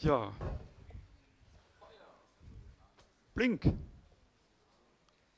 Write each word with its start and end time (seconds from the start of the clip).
Ja. 0.00 0.32
Blink. 3.34 3.72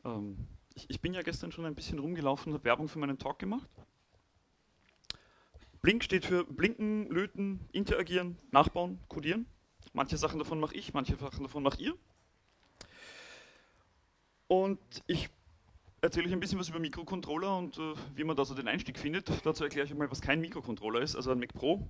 Ähm, 0.05 0.47
ich, 0.75 0.91
ich, 0.91 1.01
bin 1.01 1.15
ja 1.15 1.23
gestern 1.23 1.53
schon 1.53 1.65
ein 1.65 1.75
bisschen 1.75 1.99
rumgelaufen 1.99 2.53
und 2.53 2.59
habe 2.59 2.65
Werbung 2.65 2.89
für 2.89 2.99
meinen 2.99 3.19
Talk 3.19 3.39
gemacht. 3.39 3.69
Blink 5.81 6.03
steht 6.03 6.25
für 6.25 6.45
Blinken, 6.45 7.09
Löten, 7.09 7.69
Interagieren, 7.73 8.37
Nachbauen, 8.51 8.99
Codieren. 9.09 9.47
Manche 9.93 10.17
Sachen 10.17 10.39
davon 10.39 10.59
mache 10.59 10.75
ich, 10.75 10.93
manche 10.93 11.17
Sachen 11.17 11.45
davon 11.45 11.63
macht 11.63 11.81
ihr. 11.81 11.95
Und 14.49 14.81
ich 15.07 15.31
erzähle 16.01 16.27
euch 16.27 16.33
ein 16.33 16.41
bisschen 16.41 16.59
was 16.59 16.69
über 16.69 16.81
Mikrocontroller 16.81 17.57
und 17.57 17.79
äh, 17.79 17.95
wie 18.15 18.25
man 18.25 18.37
da 18.37 18.45
so 18.45 18.55
den 18.55 18.67
Einstieg 18.67 18.99
findet. 18.99 19.31
Dazu 19.47 19.63
erkläre 19.63 19.87
ich 19.87 19.93
euch 19.93 19.99
mal, 19.99 20.11
was 20.11 20.21
kein 20.21 20.41
Mikrocontroller 20.41 21.01
ist. 21.01 21.15
Also 21.15 21.31
ein 21.31 21.39
Mac 21.39 21.55
Pro, 21.55 21.89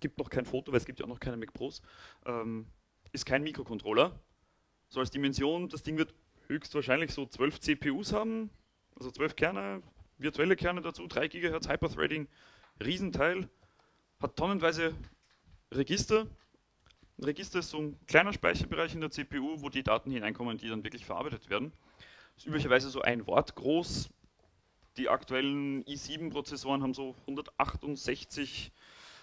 gibt 0.00 0.18
noch 0.18 0.30
kein 0.30 0.44
Foto, 0.44 0.72
weil 0.72 0.78
es 0.78 0.86
gibt 0.86 0.98
ja 0.98 1.04
auch 1.04 1.08
noch 1.10 1.20
keine 1.20 1.36
Mac 1.36 1.52
Pros, 1.52 1.82
ähm, 2.26 2.66
ist 3.12 3.26
kein 3.26 3.42
Mikrocontroller. 3.42 4.18
So 4.88 5.00
als 5.00 5.10
Dimension, 5.10 5.68
das 5.68 5.82
Ding 5.82 5.98
wird 5.98 6.14
höchstwahrscheinlich 6.48 7.12
so 7.12 7.26
12 7.26 7.60
CPUs 7.60 8.12
haben, 8.12 8.50
also 8.96 9.10
12 9.10 9.36
Kerne, 9.36 9.82
virtuelle 10.18 10.56
Kerne 10.56 10.82
dazu, 10.82 11.06
3 11.06 11.28
GHz 11.28 11.68
Hyperthreading, 11.68 12.28
Riesenteil, 12.82 13.48
hat 14.20 14.36
tonnenweise 14.36 14.94
Register. 15.72 16.26
Ein 17.18 17.24
Register 17.24 17.60
ist 17.60 17.70
so 17.70 17.78
ein 17.78 17.98
kleiner 18.06 18.32
Speicherbereich 18.32 18.94
in 18.94 19.00
der 19.00 19.10
CPU, 19.10 19.60
wo 19.60 19.68
die 19.68 19.82
Daten 19.82 20.10
hineinkommen, 20.10 20.58
die 20.58 20.68
dann 20.68 20.84
wirklich 20.84 21.04
verarbeitet 21.04 21.48
werden. 21.50 21.72
Ist 22.36 22.46
üblicherweise 22.46 22.90
so 22.90 23.02
ein 23.02 23.26
Wort 23.26 23.54
groß. 23.54 24.10
Die 24.96 25.08
aktuellen 25.08 25.84
i7-Prozessoren 25.84 26.82
haben 26.82 26.94
so 26.94 27.14
168 27.22 28.72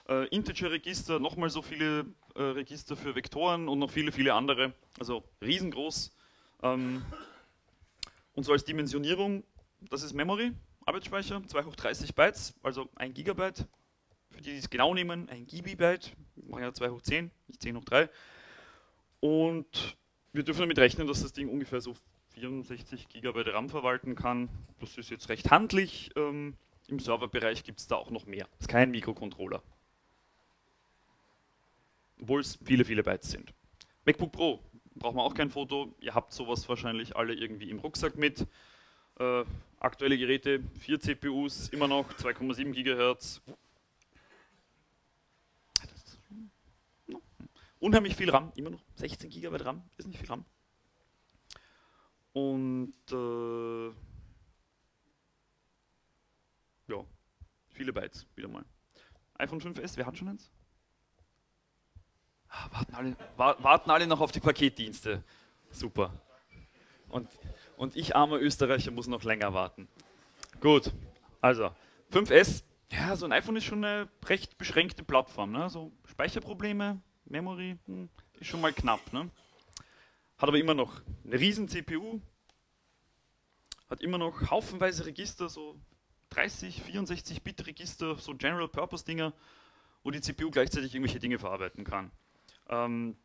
äh, 0.08 0.28
Integer-Register, 0.28 1.20
nochmal 1.20 1.50
so 1.50 1.62
viele 1.62 2.06
äh, 2.36 2.42
Register 2.42 2.96
für 2.96 3.16
Vektoren 3.16 3.68
und 3.68 3.80
noch 3.80 3.92
viele, 3.92 4.12
viele 4.12 4.34
andere. 4.34 4.74
Also 5.00 5.24
riesengroß. 5.42 6.12
Ähm, 6.64 7.04
und 8.34 8.44
so 8.44 8.52
als 8.52 8.66
Dimensionierung, 8.66 9.44
das 9.90 10.04
ist 10.04 10.14
Memory, 10.14 10.54
Arbeitsspeicher, 10.86 11.42
2 11.46 11.64
hoch 11.64 11.76
30 11.76 12.16
Bytes, 12.16 12.54
also 12.64 12.90
1 12.96 13.14
Gigabyte. 13.14 13.68
Für 14.30 14.42
die, 14.42 14.52
die 14.52 14.58
es 14.58 14.70
genau 14.70 14.94
nehmen, 14.94 15.30
ein 15.30 15.48
Gigabyte, 15.48 16.14
machen 16.36 16.64
ja 16.64 16.74
2 16.74 16.90
hoch 16.90 17.02
10, 17.02 17.32
nicht 17.48 17.62
10 17.62 17.78
hoch 17.78 17.86
3. 17.86 18.10
Und 19.20 19.98
wir 20.34 20.44
dürfen 20.44 20.62
damit 20.62 20.78
rechnen, 20.78 21.08
dass 21.08 21.22
das 21.22 21.34
Ding 21.34 21.50
ungefähr 21.50 21.82
so 21.82 21.96
64 22.36 23.10
Gigabyte 23.10 23.54
RAM 23.54 23.70
verwalten 23.70 24.16
kann. 24.16 24.50
Das 24.80 24.98
ist 24.98 25.10
jetzt 25.10 25.30
recht 25.30 25.50
handlich. 25.50 26.12
Ähm, 26.16 26.56
Im 26.88 27.00
Serverbereich 27.00 27.64
gibt 27.64 27.80
es 27.80 27.88
da 27.88 27.96
auch 27.96 28.12
noch 28.12 28.26
mehr. 28.28 28.46
Das 28.52 28.62
ist 28.62 28.68
kein 28.68 28.92
Mikrocontroller. 28.92 29.64
Obwohl 32.22 32.42
es 32.42 32.58
viele, 32.64 32.86
viele 32.86 33.04
Bytes 33.04 33.32
sind. 33.32 33.54
MacBook 34.06 34.32
Pro 34.32 34.64
braucht 34.96 35.16
man 35.16 35.26
auch 35.26 35.34
kein 35.34 35.50
Foto. 35.50 35.94
Ihr 36.00 36.16
habt 36.16 36.34
sowas 36.34 36.68
wahrscheinlich 36.68 37.16
alle 37.16 37.34
irgendwie 37.34 37.70
im 37.70 37.80
Rucksack 37.80 38.18
mit. 38.18 38.48
Äh, 39.20 39.44
aktuelle 39.80 40.18
Geräte, 40.18 40.62
4 40.80 41.00
CPUs, 41.00 41.70
immer 41.70 41.88
noch 41.88 42.12
2,7 42.14 42.72
GHz. 42.72 43.42
Unheimlich 47.80 48.16
viel 48.16 48.30
RAM, 48.30 48.52
immer 48.56 48.72
noch 48.72 48.82
16 48.96 49.30
GB 49.30 49.58
RAM, 49.58 49.84
ist 49.98 50.08
nicht 50.08 50.20
viel 50.20 50.28
RAM. 50.28 50.46
Und 52.34 52.94
äh, 53.12 53.88
ja, 56.88 57.06
viele 57.70 57.94
Bytes, 57.94 58.26
wieder 58.36 58.48
mal. 58.48 58.66
iPhone 59.36 59.62
5S, 59.62 59.96
wer 59.98 60.08
hat 60.08 60.18
schon 60.18 60.30
eins? 60.30 60.52
Warten, 62.72 62.96
alle, 62.96 63.18
warten 63.38 63.92
alle 63.92 64.08
noch 64.08 64.22
auf 64.22 64.32
die 64.32 64.40
Paketdienste. 64.40 65.24
Super. 65.72 66.14
Und, 67.10 67.30
und 67.78 67.96
ich, 67.96 68.16
armer 68.16 68.40
Österreicher, 68.40 68.92
muss 68.92 69.08
noch 69.08 69.24
länger 69.24 69.54
warten. 69.54 69.88
Gut, 70.60 70.92
also 71.42 71.72
5S, 72.12 72.64
ja, 72.92 73.16
so 73.16 73.26
ein 73.26 73.32
iPhone 73.32 73.58
ist 73.58 73.66
schon 73.66 73.84
eine 73.84 74.10
recht 74.26 74.58
beschränkte 74.58 75.04
Plattform. 75.04 75.52
Ne? 75.52 75.70
So 75.70 75.92
Speicherprobleme, 76.06 77.02
Memory, 77.26 77.78
hm, 77.86 78.10
ist 78.40 78.48
schon 78.48 78.62
mal 78.62 78.74
knapp. 78.74 79.14
Ne? 79.14 79.30
Hat 80.38 80.50
aber 80.50 80.58
immer 80.58 80.74
noch 80.74 81.02
eine 81.26 81.40
riesen 81.40 81.68
CPU, 81.68 82.22
hat 83.90 84.02
immer 84.02 84.18
noch 84.18 84.50
haufenweise 84.50 85.06
Register, 85.06 85.50
so 85.50 85.80
30, 86.30 86.82
64 86.84 87.42
Bit 87.42 87.68
Register, 87.68 88.18
so 88.18 88.34
General 88.36 88.68
Purpose 88.68 89.06
Dinger, 89.06 89.34
wo 90.04 90.12
die 90.12 90.22
CPU 90.22 90.52
gleichzeitig 90.52 90.94
irgendwelche 90.94 91.20
Dinge 91.20 91.40
verarbeiten 91.40 91.84
kann. 91.84 92.12
Ähm, 92.70 93.16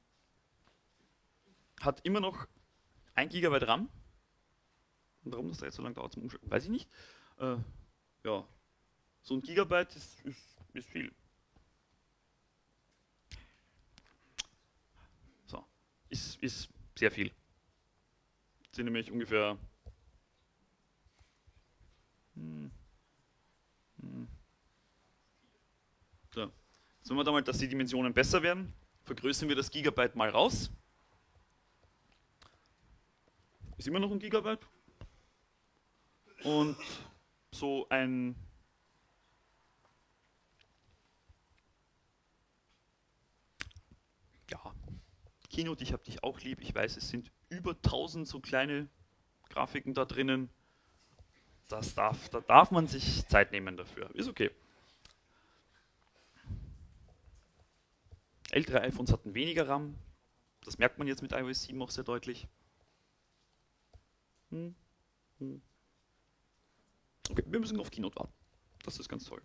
hat 1.81 2.01
immer 2.05 2.21
noch 2.21 2.47
1 3.15 3.33
GB 3.33 3.59
RAM. 3.65 3.89
Und 5.25 5.33
warum 5.33 5.49
das 5.49 5.59
da 5.59 5.67
jetzt 5.67 5.77
so 5.77 5.83
lange 5.83 5.95
dauert 5.95 6.13
zum 6.13 6.23
Umschalten, 6.23 6.51
weiß 6.51 6.65
ich 6.65 6.71
nicht. 6.71 6.89
Äh, 7.39 7.57
ja, 8.25 8.47
so 9.23 9.35
ein 9.35 9.43
Gigabyte 9.43 9.95
ist, 9.97 10.21
ist, 10.23 10.57
ist 10.73 10.89
viel. 10.89 11.13
So, 15.47 15.65
ist, 16.09 16.43
ist 16.43 16.69
sehr 16.97 17.11
viel. 17.11 17.31
Das 18.65 18.77
sind 18.77 18.87
nämlich 18.87 19.11
ungefähr 19.11 19.59
hm. 22.35 22.71
Hm. 24.01 24.29
So. 26.35 26.51
Sagen 27.03 27.17
wir 27.17 27.25
da 27.25 27.33
mal, 27.33 27.43
dass 27.43 27.59
die 27.59 27.69
Dimensionen 27.69 28.15
besser 28.15 28.43
werden 28.43 28.73
vergrößern 29.05 29.49
wir 29.49 29.57
das 29.57 29.71
Gigabyte 29.71 30.17
mal 30.17 30.31
raus. 30.31 30.71
Ist 33.77 33.89
immer 33.89 34.01
noch 34.01 34.11
ein 34.11 34.19
Gigabyte. 34.19 34.67
Und 36.45 36.77
so 37.53 37.87
ein 37.89 38.35
ja, 44.51 44.75
Keynote, 45.51 45.83
ich 45.83 45.93
habe 45.93 46.05
dich 46.05 46.23
auch 46.23 46.41
lieb. 46.41 46.61
Ich 46.61 46.75
weiß, 46.75 46.97
es 46.97 47.09
sind 47.09 47.31
über 47.49 47.73
1000 47.73 48.27
so 48.27 48.41
kleine 48.41 48.89
Grafiken 49.51 49.95
da 49.95 50.05
drinnen. 50.05 50.49
Das 51.69 51.95
darf, 51.95 52.29
da 52.29 52.41
darf 52.41 52.71
man 52.71 52.87
sich 52.87 53.27
Zeit 53.29 53.53
nehmen 53.53 53.77
dafür. 53.77 54.11
Ist 54.15 54.29
okay. 54.29 54.51
Ältere 58.53 58.83
iPhones 58.83 59.11
hatten 59.13 59.35
weniger 59.35 59.67
RAM. 59.67 59.99
Das 60.61 60.79
merkt 60.79 60.99
man 60.99 61.09
jetzt 61.09 61.23
mit 61.23 61.33
iOS 61.33 61.65
7 61.65 61.81
auch 61.83 61.91
sehr 61.91 62.05
deutlich. 62.05 62.47
Hm. 64.51 64.77
Hm. 65.39 65.63
Okay, 67.31 67.43
wir 67.47 67.59
müssen 67.59 67.81
auf 67.81 67.91
Keynote 67.91 68.17
warten. 68.17 68.33
Das 68.85 68.99
ist 68.99 69.09
ganz 69.09 69.25
toll. 69.25 69.43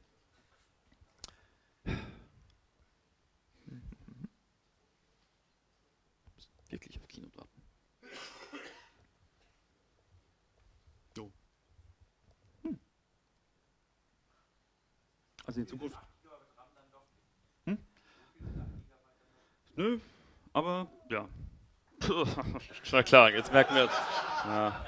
Wirklich 6.70 7.00
auf 7.00 7.08
Keynote 7.08 7.38
warten. 7.38 7.62
Hm. 12.64 12.78
Also 15.46 15.62
in 15.62 15.68
Zukunft. 15.68 15.98
Nö, 19.78 20.00
aber 20.54 20.92
ja. 21.08 21.30
Na 22.92 23.04
klar, 23.04 23.32
jetzt 23.32 23.54
merken 23.54 23.76
wir. 23.76 23.86
Ja. 23.86 24.86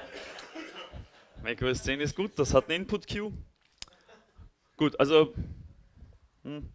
macOS 1.44 1.84
10 1.84 2.00
ist 2.00 2.16
gut, 2.16 2.36
das 2.36 2.52
hat 2.54 2.64
eine 2.64 2.74
Input-Queue. 2.74 3.32
Gut, 4.76 4.98
also. 4.98 5.32
Hm. 6.42 6.72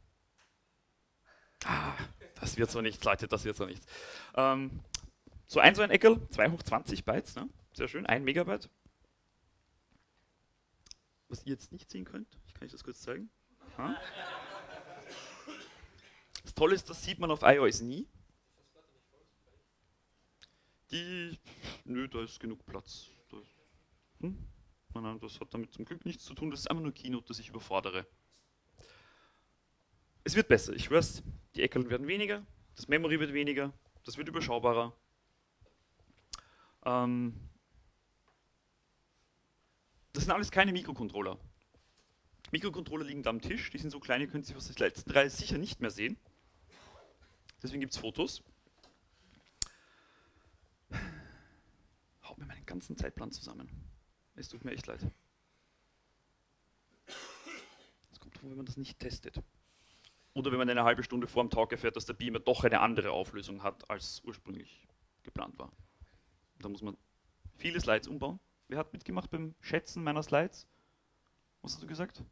Ah, 1.65 1.93
das 2.39 2.55
wird 2.55 2.71
so 2.71 2.79
nichts, 2.79 3.03
Leute, 3.03 3.27
das 3.27 3.43
wird 3.43 3.57
so 3.57 3.65
nichts. 3.65 3.85
Ähm, 4.35 4.79
so 5.45 5.59
ein 5.59 5.75
so 5.75 5.81
ein 5.81 5.91
Eckel, 5.91 6.25
2 6.29 6.51
hoch 6.51 6.63
20 6.63 7.03
Bytes, 7.03 7.35
ne? 7.35 7.49
sehr 7.73 7.89
schön, 7.89 8.05
1 8.05 8.23
Megabyte. 8.23 8.69
Was 11.27 11.45
ihr 11.45 11.51
jetzt 11.51 11.73
nicht 11.73 11.91
sehen 11.91 12.05
könnt, 12.05 12.27
ich 12.47 12.53
kann 12.53 12.63
euch 12.63 12.71
das 12.71 12.83
kurz 12.85 13.01
zeigen. 13.01 13.29
Ha? 13.77 13.93
Das 16.55 16.61
Tolle 16.61 16.75
ist, 16.75 16.89
das 16.89 17.03
sieht 17.03 17.19
man 17.19 17.31
auf 17.31 17.41
iOS 17.41 17.81
nie. 17.81 18.07
Die, 20.89 21.37
nö, 21.83 22.07
da 22.07 22.23
ist 22.23 22.39
genug 22.39 22.65
Platz. 22.65 23.09
Das, 23.29 23.41
hm? 24.21 24.37
nein, 24.93 25.19
das 25.19 25.37
hat 25.41 25.53
damit 25.53 25.73
zum 25.73 25.83
Glück 25.83 26.05
nichts 26.05 26.23
zu 26.23 26.33
tun, 26.33 26.51
das 26.51 26.61
ist 26.61 26.71
einfach 26.71 26.81
nur 26.81 26.93
Keynote, 26.93 27.27
das 27.27 27.39
ich 27.39 27.49
überfordere. 27.49 28.07
Es 30.23 30.37
wird 30.37 30.47
besser, 30.47 30.71
ich 30.71 30.89
weiß, 30.89 31.23
die 31.55 31.61
Eckeln 31.61 31.89
werden 31.89 32.07
weniger, 32.07 32.47
das 32.77 32.87
Memory 32.87 33.19
wird 33.19 33.33
weniger, 33.33 33.73
das 34.05 34.17
wird 34.17 34.29
überschaubarer. 34.29 34.97
Ähm, 36.85 37.37
das 40.13 40.23
sind 40.23 40.31
alles 40.31 40.51
keine 40.51 40.71
Mikrocontroller. 40.71 41.37
Mikrocontroller 42.51 43.03
liegen 43.03 43.23
da 43.23 43.31
am 43.31 43.41
Tisch, 43.41 43.71
die 43.71 43.77
sind 43.77 43.89
so 43.89 43.99
klein, 43.99 44.21
ihr 44.21 44.27
könnt 44.27 44.45
sie 44.45 44.55
aus 44.55 44.67
den 44.67 44.77
letzten 44.77 45.09
drei 45.09 45.27
sicher 45.27 45.57
nicht 45.57 45.81
mehr 45.81 45.91
sehen. 45.91 46.17
Deswegen 47.61 47.81
gibt 47.81 47.93
es 47.93 47.99
Fotos. 47.99 48.43
Haut 52.23 52.37
mir 52.37 52.45
meinen 52.45 52.65
ganzen 52.65 52.97
Zeitplan 52.97 53.31
zusammen. 53.31 53.69
Es 54.35 54.49
tut 54.49 54.63
mir 54.65 54.71
echt 54.71 54.87
leid. 54.87 54.99
Es 58.11 58.19
kommt 58.19 58.37
vor, 58.37 58.49
wenn 58.49 58.57
man 58.57 58.65
das 58.65 58.77
nicht 58.77 58.99
testet. 58.99 59.41
Oder 60.33 60.51
wenn 60.51 60.57
man 60.57 60.69
eine 60.69 60.83
halbe 60.83 61.03
Stunde 61.03 61.27
vor 61.27 61.43
dem 61.43 61.49
Talk 61.49 61.71
erfährt, 61.71 61.95
dass 61.95 62.05
der 62.05 62.13
Beamer 62.13 62.39
doch 62.39 62.63
eine 62.65 62.81
andere 62.81 63.11
Auflösung 63.11 63.63
hat, 63.63 63.89
als 63.89 64.21
ursprünglich 64.25 64.85
geplant 65.23 65.57
war. 65.57 65.71
Da 66.59 66.67
muss 66.67 66.81
man 66.81 66.97
viele 67.57 67.79
Slides 67.79 68.07
umbauen. 68.07 68.39
Wer 68.67 68.77
hat 68.77 68.91
mitgemacht 68.91 69.29
beim 69.29 69.55
Schätzen 69.61 70.03
meiner 70.03 70.23
Slides? 70.23 70.67
Was 71.61 71.73
hast 71.73 71.83
du 71.83 71.87
gesagt? 71.87 72.23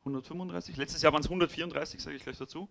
135. 0.00 0.76
Letztes 0.76 1.02
Jahr 1.02 1.12
waren 1.12 1.20
es 1.20 1.26
134, 1.26 2.02
sage 2.02 2.16
ich 2.16 2.22
gleich 2.22 2.38
dazu. 2.38 2.68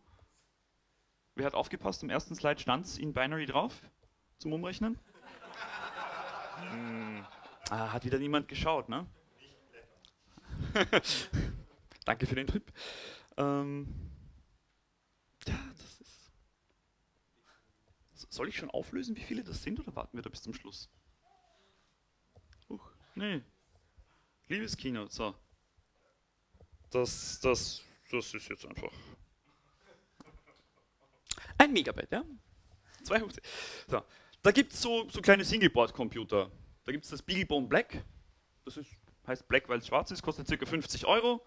Wer 1.36 1.46
hat 1.46 1.54
aufgepasst? 1.54 2.04
Im 2.04 2.10
ersten 2.10 2.36
Slide 2.36 2.60
stand 2.60 2.86
es 2.86 2.98
in 2.98 3.14
Binary 3.14 3.46
drauf 3.46 3.82
zum 4.38 4.54
Umrechnen. 4.54 5.00
Hm. 6.72 7.26
Ah, 7.70 7.94
hat 7.94 8.04
wieder 8.06 8.20
niemand 8.20 8.48
geschaut, 8.48 8.90
ne? 8.90 9.08
Danke 12.06 12.28
für 12.28 12.36
den 12.36 12.48
Tipp. 12.48 12.72
Ähm, 13.38 13.88
ja, 15.48 15.58
das 15.78 16.02
ist. 16.02 16.32
Soll 18.30 18.50
ich 18.50 18.58
schon 18.58 18.70
auflösen, 18.70 19.16
wie 19.16 19.22
viele 19.22 19.44
das 19.44 19.64
sind, 19.64 19.80
oder 19.80 19.96
warten 19.96 20.18
wir 20.18 20.22
da 20.22 20.30
bis 20.30 20.42
zum 20.42 20.54
Schluss? 20.54 20.90
Huch, 22.70 22.92
nee. 23.16 23.42
Liebes 24.48 24.76
Kino, 24.76 25.08
so. 25.08 25.36
Das, 26.90 27.40
das, 27.40 27.84
das 28.10 28.34
ist 28.34 28.50
jetzt 28.50 28.66
einfach. 28.66 28.92
Ein 31.62 31.74
Megabyte, 31.74 32.12
ja? 32.12 32.24
200. 33.04 33.40
So. 33.88 34.02
Da 34.42 34.52
gibt 34.52 34.74
es 34.74 34.82
so, 34.82 35.08
so 35.10 35.22
kleine 35.22 35.44
Singleboard-Computer. 35.44 36.50
Da 36.84 36.92
gibt 36.92 37.04
es 37.04 37.12
das 37.12 37.22
Beaglebone 37.22 37.68
Black. 37.68 38.04
Das 38.66 38.78
ist, 38.78 38.90
heißt 39.28 39.48
Black, 39.48 39.70
weil 39.70 39.78
es 39.78 39.86
schwarz 39.86 40.10
ist, 40.10 40.24
kostet 40.24 40.48
ca. 40.48 40.66
50 40.66 41.06
Euro. 41.06 41.46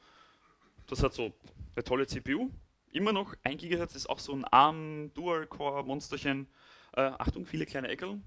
Das 0.87 1.03
hat 1.03 1.15
so 1.15 1.33
eine 1.75 1.83
tolle 1.83 2.07
CPU. 2.07 2.49
Immer 2.93 3.13
noch 3.13 3.35
1 3.43 3.61
GHz 3.61 3.97
ist 3.97 4.09
auch 4.09 4.21
so 4.21 4.33
ein 4.33 4.45
ARM 4.45 5.13
Dual-Core-Monsterchen. 5.15 6.47
Äh, 6.93 7.01
Achtung, 7.01 7.45
viele 7.45 7.67
kleine 7.67 7.89
Eckeln. 7.89 8.23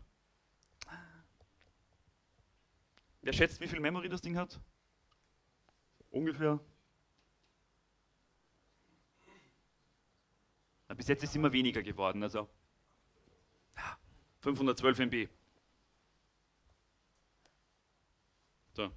Wer 3.21 3.31
schätzt, 3.31 3.61
wie 3.61 3.67
viel 3.67 3.79
Memory 3.79 4.09
das 4.09 4.19
Ding 4.19 4.35
hat? 4.35 4.59
Ungefähr. 6.09 6.59
Na, 10.87 10.95
bis 10.95 11.07
jetzt 11.07 11.23
ist 11.23 11.31
es 11.31 11.35
immer 11.35 11.51
weniger 11.51 11.83
geworden. 11.83 12.23
Also 12.23 12.49
512 14.39 14.99
MB. 14.99 15.29
So. 18.73 18.91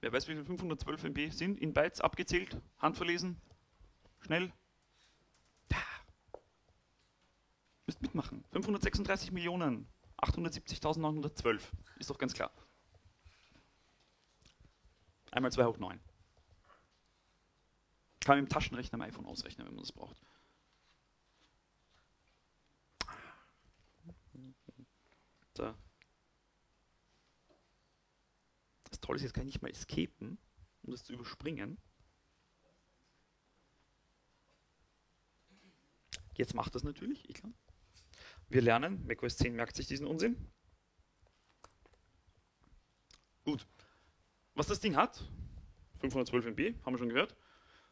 Wer 0.00 0.12
weiß, 0.12 0.26
wie 0.28 0.34
viel 0.34 0.44
512 0.44 1.04
MB 1.04 1.30
sind? 1.30 1.58
In 1.60 1.72
Bytes 1.72 2.00
abgezählt? 2.00 2.60
Handverlesen? 2.78 3.40
Schnell? 4.20 4.52
Ja. 5.70 5.78
Müsst 7.86 8.02
mitmachen. 8.02 8.44
536 8.50 9.32
Millionen. 9.32 9.86
870.912. 10.18 11.60
Ist 11.98 12.10
doch 12.10 12.18
ganz 12.18 12.34
klar. 12.34 12.50
Einmal 15.30 15.52
2 15.52 15.64
hoch 15.66 15.78
9. 15.78 16.00
Kann 18.20 18.36
man 18.36 18.38
im 18.40 18.48
Taschenrechner 18.48 18.94
am 18.94 19.02
iPhone 19.02 19.26
ausrechnen, 19.26 19.66
wenn 19.66 19.74
man 19.74 19.84
das 19.84 19.92
braucht. 19.92 20.16
Da. 25.58 25.76
Das 28.90 29.00
Tolle 29.00 29.16
ist, 29.16 29.22
jetzt 29.22 29.32
kann 29.32 29.46
ich 29.46 29.54
nicht 29.54 29.62
mal 29.62 29.70
escapen, 29.70 30.38
um 30.82 30.90
das 30.90 31.04
zu 31.04 31.12
überspringen. 31.12 31.78
Jetzt 36.34 36.54
macht 36.54 36.74
das 36.74 36.84
natürlich, 36.84 37.28
ich 37.28 37.34
kann. 37.34 37.54
Wir 38.48 38.60
lernen, 38.60 39.06
macOS 39.06 39.38
10 39.38 39.54
merkt 39.54 39.76
sich 39.76 39.86
diesen 39.86 40.06
Unsinn. 40.06 40.36
Gut. 43.44 43.66
Was 44.54 44.66
das 44.66 44.80
Ding 44.80 44.96
hat, 44.96 45.24
512 46.00 46.46
MB, 46.46 46.84
haben 46.84 46.94
wir 46.94 46.98
schon 46.98 47.08
gehört, 47.08 47.36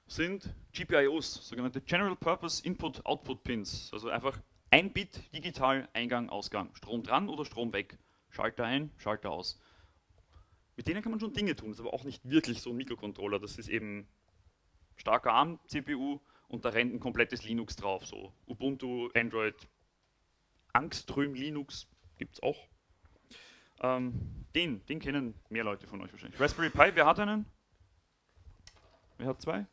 sind 0.06 0.54
GPIOs, 0.72 1.48
sogenannte 1.48 1.80
General 1.80 2.16
Purpose 2.16 2.64
Input-Output 2.64 3.42
Pins. 3.42 3.90
Also 3.92 4.10
einfach 4.10 4.38
ein 4.74 4.92
Bit 4.92 5.32
digital 5.32 5.88
Eingang, 5.92 6.30
Ausgang. 6.30 6.74
Strom 6.74 7.04
dran 7.04 7.28
oder 7.28 7.44
Strom 7.44 7.72
weg. 7.72 7.96
Schalter 8.28 8.64
ein, 8.64 8.90
Schalter 8.96 9.30
aus. 9.30 9.60
Mit 10.74 10.88
denen 10.88 11.00
kann 11.00 11.12
man 11.12 11.20
schon 11.20 11.32
Dinge 11.32 11.54
tun, 11.54 11.68
das 11.68 11.78
ist 11.78 11.86
aber 11.86 11.94
auch 11.94 12.02
nicht 12.02 12.28
wirklich 12.28 12.60
so 12.60 12.70
ein 12.70 12.76
Mikrocontroller. 12.76 13.38
Das 13.38 13.56
ist 13.56 13.68
eben 13.68 14.08
starker 14.96 15.32
ARM-CPU 15.32 16.18
und 16.48 16.64
da 16.64 16.70
rennt 16.70 16.92
ein 16.92 16.98
komplettes 16.98 17.44
Linux 17.44 17.76
drauf. 17.76 18.04
So 18.04 18.32
Ubuntu, 18.48 19.10
Android, 19.14 19.54
Angström 20.72 21.34
Linux 21.34 21.86
gibt 22.18 22.34
es 22.34 22.42
auch. 22.42 22.66
Ähm, 23.80 24.44
den, 24.56 24.84
den 24.86 24.98
kennen 24.98 25.34
mehr 25.50 25.62
Leute 25.62 25.86
von 25.86 26.00
euch 26.00 26.10
wahrscheinlich. 26.10 26.40
Raspberry 26.40 26.70
Pi, 26.70 26.90
wer 26.94 27.06
hat 27.06 27.20
einen? 27.20 27.46
Wer 29.18 29.28
hat 29.28 29.40
zwei? 29.40 29.66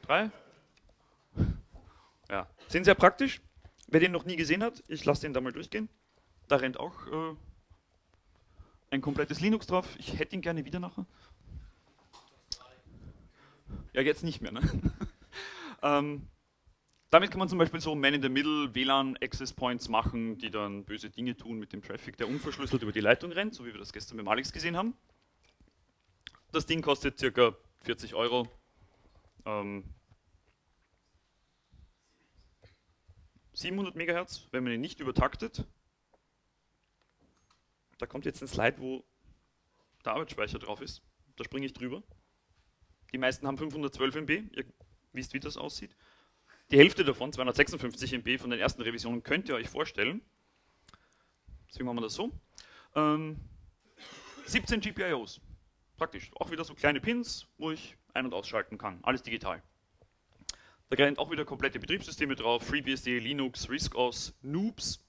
Drei? 0.00 0.30
Ja, 2.30 2.48
sind 2.68 2.84
sehr 2.84 2.94
praktisch. 2.94 3.42
Wer 3.92 4.00
den 4.00 4.12
noch 4.12 4.24
nie 4.24 4.36
gesehen 4.36 4.62
hat, 4.62 4.82
ich 4.88 5.04
lasse 5.04 5.20
den 5.20 5.34
da 5.34 5.42
mal 5.42 5.52
durchgehen. 5.52 5.90
Da 6.48 6.56
rennt 6.56 6.80
auch 6.80 7.06
äh, 7.08 7.36
ein 8.90 9.02
komplettes 9.02 9.40
Linux 9.40 9.66
drauf. 9.66 9.86
Ich 9.98 10.18
hätte 10.18 10.34
ihn 10.34 10.40
gerne 10.40 10.64
wieder 10.64 10.80
nachher. 10.80 11.04
Ja, 13.92 14.00
jetzt 14.00 14.24
nicht 14.24 14.40
mehr. 14.40 14.50
Ne? 14.50 14.62
ähm, 15.82 16.26
damit 17.10 17.30
kann 17.30 17.38
man 17.38 17.50
zum 17.50 17.58
Beispiel 17.58 17.82
so 17.82 17.94
Man-in-the-Middle 17.94 18.74
WLAN 18.74 19.18
Access 19.20 19.52
Points 19.52 19.90
machen, 19.90 20.38
die 20.38 20.50
dann 20.50 20.84
böse 20.86 21.10
Dinge 21.10 21.36
tun 21.36 21.58
mit 21.58 21.74
dem 21.74 21.82
Traffic, 21.82 22.16
der 22.16 22.28
unverschlüsselt 22.28 22.80
über 22.82 22.92
die 22.92 23.00
Leitung 23.00 23.30
rennt, 23.30 23.54
so 23.54 23.66
wie 23.66 23.72
wir 23.72 23.78
das 23.78 23.92
gestern 23.92 24.16
mit 24.16 24.26
Alex 24.26 24.54
gesehen 24.54 24.74
haben. 24.74 24.94
Das 26.50 26.64
Ding 26.64 26.80
kostet 26.80 27.18
ca. 27.34 27.54
40 27.82 28.14
Euro. 28.14 28.48
Ähm, 29.44 29.84
700 33.54 33.94
MHz, 33.94 34.48
wenn 34.50 34.64
man 34.64 34.72
ihn 34.72 34.80
nicht 34.80 35.00
übertaktet. 35.00 35.64
Da 37.98 38.06
kommt 38.06 38.24
jetzt 38.24 38.42
ein 38.42 38.48
Slide, 38.48 38.78
wo 38.78 39.04
der 40.04 40.12
Arbeitsspeicher 40.12 40.58
drauf 40.58 40.80
ist. 40.80 41.02
Da 41.36 41.44
springe 41.44 41.66
ich 41.66 41.72
drüber. 41.72 42.02
Die 43.12 43.18
meisten 43.18 43.46
haben 43.46 43.58
512 43.58 44.16
MB, 44.16 44.30
ihr 44.56 44.64
wisst, 45.12 45.34
wie 45.34 45.40
das 45.40 45.56
aussieht. 45.56 45.94
Die 46.70 46.78
Hälfte 46.78 47.04
davon, 47.04 47.32
256 47.32 48.14
MB 48.14 48.40
von 48.40 48.50
den 48.50 48.58
ersten 48.58 48.80
Revisionen, 48.80 49.22
könnt 49.22 49.48
ihr 49.48 49.54
euch 49.54 49.68
vorstellen. 49.68 50.22
Deswegen 51.68 51.84
machen 51.86 51.98
wir 51.98 52.02
das 52.02 52.14
so. 52.14 52.32
Ähm, 52.94 53.38
17 54.46 54.80
GPIOs, 54.80 55.40
praktisch. 55.96 56.30
Auch 56.36 56.50
wieder 56.50 56.64
so 56.64 56.74
kleine 56.74 57.00
Pins, 57.00 57.46
wo 57.58 57.70
ich 57.70 57.96
ein- 58.14 58.24
und 58.24 58.34
ausschalten 58.34 58.78
kann. 58.78 58.98
Alles 59.02 59.22
digital. 59.22 59.62
Da 60.92 61.02
rennt 61.02 61.18
auch 61.18 61.30
wieder 61.30 61.46
komplette 61.46 61.80
Betriebssysteme 61.80 62.34
drauf, 62.34 62.64
FreeBSD, 62.64 63.18
Linux, 63.18 63.70
RISC-OS, 63.70 64.34
Noobs, 64.42 65.02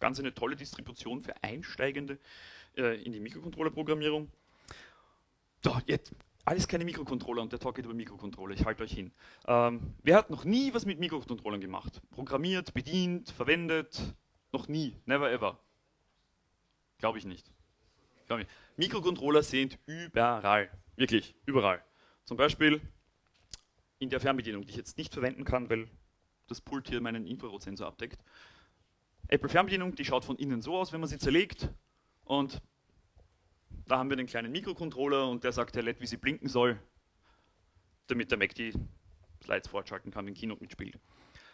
ganz 0.00 0.18
eine 0.18 0.34
tolle 0.34 0.56
Distribution 0.56 1.22
für 1.22 1.32
Einsteigende 1.44 2.18
äh, 2.76 3.00
in 3.04 3.12
die 3.12 3.20
Mikrocontroller-Programmierung. 3.20 4.28
So, 5.62 5.78
jetzt 5.86 6.12
alles 6.44 6.66
keine 6.66 6.84
Mikrocontroller 6.84 7.40
und 7.40 7.52
der 7.52 7.60
Talk 7.60 7.76
geht 7.76 7.84
über 7.84 7.94
Mikrocontroller, 7.94 8.56
ich 8.56 8.64
halte 8.64 8.82
euch 8.82 8.90
hin. 8.90 9.12
Ähm, 9.46 9.94
wer 10.02 10.16
hat 10.16 10.28
noch 10.28 10.44
nie 10.44 10.74
was 10.74 10.86
mit 10.86 10.98
Mikrocontrollern 10.98 11.60
gemacht? 11.60 12.02
Programmiert, 12.10 12.74
bedient, 12.74 13.30
verwendet? 13.30 14.16
Noch 14.50 14.66
nie, 14.66 14.96
never 15.06 15.30
ever. 15.30 15.56
Glaube 16.98 17.18
ich 17.18 17.24
nicht. 17.24 17.48
Glaub 18.26 18.40
ich. 18.40 18.48
Mikrocontroller 18.76 19.44
sind 19.44 19.78
überall, 19.86 20.68
wirklich 20.96 21.36
überall. 21.46 21.80
Zum 22.24 22.36
Beispiel 22.36 22.80
in 23.98 24.10
der 24.10 24.20
Fernbedienung, 24.20 24.62
die 24.62 24.70
ich 24.70 24.76
jetzt 24.76 24.98
nicht 24.98 25.12
verwenden 25.12 25.44
kann, 25.44 25.68
weil 25.70 25.88
das 26.46 26.60
Pult 26.60 26.88
hier 26.88 27.00
meinen 27.00 27.26
Infrarotsensor 27.26 27.86
abdeckt. 27.86 28.22
Apple 29.28 29.48
Fernbedienung, 29.48 29.94
die 29.94 30.04
schaut 30.04 30.24
von 30.24 30.36
innen 30.36 30.62
so 30.62 30.76
aus, 30.76 30.92
wenn 30.92 31.00
man 31.00 31.08
sie 31.08 31.18
zerlegt. 31.18 31.68
Und 32.24 32.62
da 33.86 33.98
haben 33.98 34.10
wir 34.10 34.16
den 34.16 34.26
kleinen 34.26 34.52
Mikrocontroller 34.52 35.28
und 35.28 35.44
der 35.44 35.52
sagt 35.52 35.74
der 35.74 35.82
LED, 35.82 36.00
wie 36.00 36.06
sie 36.06 36.16
blinken 36.16 36.48
soll, 36.48 36.80
damit 38.06 38.30
der 38.30 38.38
Mac 38.38 38.54
die 38.54 38.72
Slides 39.42 39.68
fortschalten 39.68 40.10
kann, 40.10 40.26
wenn 40.26 40.34
Keynote 40.34 40.60
mitspielt. 40.60 40.98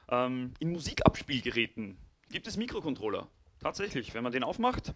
Ähm, 0.09 0.55
in 0.59 0.71
Musikabspielgeräten 0.73 1.97
gibt 2.31 2.47
es 2.47 2.57
Mikrocontroller. 2.57 3.29
Tatsächlich, 3.61 4.15
wenn 4.15 4.23
man 4.23 4.33
den 4.33 4.45
aufmacht, 4.45 4.95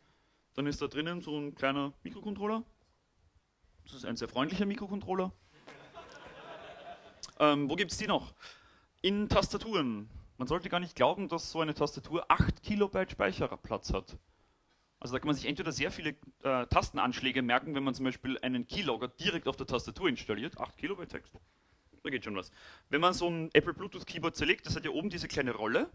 dann 0.54 0.66
ist 0.66 0.82
da 0.82 0.88
drinnen 0.88 1.20
so 1.20 1.38
ein 1.38 1.54
kleiner 1.54 1.92
Mikrocontroller. 2.02 2.64
Das 3.84 3.94
ist 3.94 4.04
ein 4.04 4.16
sehr 4.16 4.28
freundlicher 4.28 4.66
Mikrocontroller. 4.66 5.32
Ähm, 7.38 7.70
wo 7.70 7.76
gibt 7.76 7.92
es 7.92 7.98
die 7.98 8.06
noch? 8.06 8.34
In 9.00 9.28
Tastaturen. 9.28 10.08
Man 10.38 10.48
sollte 10.48 10.68
gar 10.68 10.80
nicht 10.80 10.96
glauben, 10.96 11.28
dass 11.28 11.50
so 11.50 11.60
eine 11.60 11.74
Tastatur 11.74 12.24
8 12.28 12.62
Kilobyte 12.62 13.12
Speicherplatz 13.12 13.92
hat. 13.92 14.16
Also 15.00 15.14
da 15.14 15.20
kann 15.20 15.28
man 15.28 15.36
sich 15.36 15.46
entweder 15.46 15.70
sehr 15.70 15.90
viele 15.90 16.10
äh, 16.42 16.66
Tastenanschläge 16.66 17.42
merken, 17.42 17.74
wenn 17.74 17.84
man 17.84 17.94
zum 17.94 18.04
Beispiel 18.04 18.38
einen 18.40 18.66
Keylogger 18.66 19.08
direkt 19.08 19.46
auf 19.46 19.56
der 19.56 19.66
Tastatur 19.66 20.08
installiert. 20.08 20.58
8 20.58 20.76
Kilobyte 20.76 21.10
Text. 21.10 21.32
Da 22.02 22.10
geht 22.10 22.24
schon 22.24 22.36
was. 22.36 22.50
Wenn 22.88 23.00
man 23.00 23.12
so 23.14 23.28
ein 23.28 23.50
Apple 23.52 23.74
Bluetooth 23.74 24.06
Keyboard 24.06 24.36
zerlegt, 24.36 24.66
das 24.66 24.76
hat 24.76 24.84
ja 24.84 24.90
oben 24.90 25.10
diese 25.10 25.28
kleine 25.28 25.52
Rolle, 25.52 25.90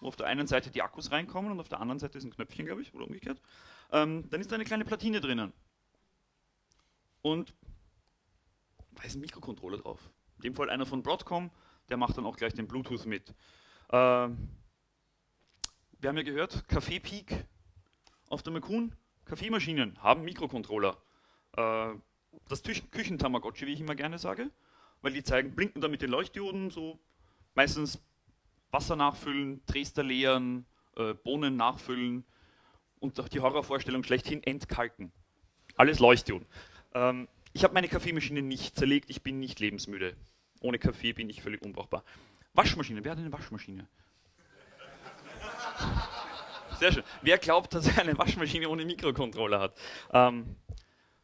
wo 0.00 0.08
auf 0.08 0.16
der 0.16 0.26
einen 0.26 0.46
Seite 0.46 0.70
die 0.70 0.82
Akkus 0.82 1.10
reinkommen 1.10 1.52
und 1.52 1.60
auf 1.60 1.68
der 1.68 1.80
anderen 1.80 1.98
Seite 1.98 2.18
ist 2.18 2.24
ein 2.24 2.30
Knöpfchen, 2.30 2.66
glaube 2.66 2.82
ich, 2.82 2.92
oder 2.94 3.06
umgekehrt. 3.06 3.40
Ähm, 3.92 4.28
dann 4.30 4.40
ist 4.40 4.50
da 4.50 4.56
eine 4.56 4.64
kleine 4.64 4.84
Platine 4.84 5.20
drinnen. 5.20 5.52
Und 7.22 7.54
da 8.92 9.02
ist 9.04 9.14
ein 9.14 9.20
Mikrocontroller 9.20 9.78
drauf. 9.78 10.10
In 10.44 10.50
dem 10.50 10.56
Fall 10.56 10.68
einer 10.68 10.84
von 10.84 11.02
Broadcom, 11.02 11.50
der 11.88 11.96
macht 11.96 12.18
dann 12.18 12.26
auch 12.26 12.36
gleich 12.36 12.52
den 12.52 12.68
Bluetooth 12.68 13.06
mit. 13.06 13.34
Ähm, 13.90 14.36
wir 15.98 16.10
haben 16.10 16.18
ja 16.18 16.22
gehört, 16.22 16.66
Café 16.68 17.00
Peak 17.00 17.46
auf 18.28 18.42
der 18.42 18.52
Makun, 18.52 18.94
Kaffeemaschinen 19.24 20.02
haben 20.02 20.22
Mikrocontroller. 20.22 20.98
Äh, 21.56 21.94
das 22.46 22.62
Küchentamagotchi, 22.62 23.66
wie 23.66 23.72
ich 23.72 23.80
immer 23.80 23.94
gerne 23.94 24.18
sage, 24.18 24.50
weil 25.00 25.14
die 25.14 25.22
zeigen, 25.22 25.54
blinken 25.54 25.80
da 25.80 25.88
mit 25.88 26.02
den 26.02 26.10
Leuchtdioden, 26.10 26.70
so 26.70 26.98
meistens 27.54 27.98
Wasser 28.70 28.96
nachfüllen, 28.96 29.62
Dresder 29.64 30.02
leeren, 30.02 30.66
äh, 30.96 31.14
Bohnen 31.14 31.56
nachfüllen 31.56 32.22
und 33.00 33.32
die 33.32 33.40
Horrorvorstellung 33.40 34.04
schlechthin 34.04 34.42
entkalken. 34.42 35.10
Alles 35.76 36.00
Leuchtdioden. 36.00 36.46
Ähm, 36.92 37.28
ich 37.54 37.64
habe 37.64 37.72
meine 37.72 37.88
Kaffeemaschine 37.88 38.42
nicht 38.42 38.76
zerlegt, 38.76 39.08
ich 39.08 39.22
bin 39.22 39.40
nicht 39.40 39.58
lebensmüde. 39.58 40.14
Ohne 40.64 40.78
Kaffee 40.78 41.12
bin 41.12 41.28
ich 41.28 41.42
völlig 41.42 41.60
unbrauchbar. 41.60 42.02
Waschmaschine, 42.54 43.04
wer 43.04 43.12
hat 43.12 43.18
eine 43.18 43.30
Waschmaschine? 43.30 43.86
Sehr 46.78 46.90
schön. 46.90 47.02
Wer 47.20 47.36
glaubt, 47.36 47.74
dass 47.74 47.86
er 47.86 48.00
eine 48.00 48.16
Waschmaschine 48.16 48.70
ohne 48.70 48.86
Mikrocontroller 48.86 49.60
hat? 49.60 49.76
Ähm, 50.14 50.56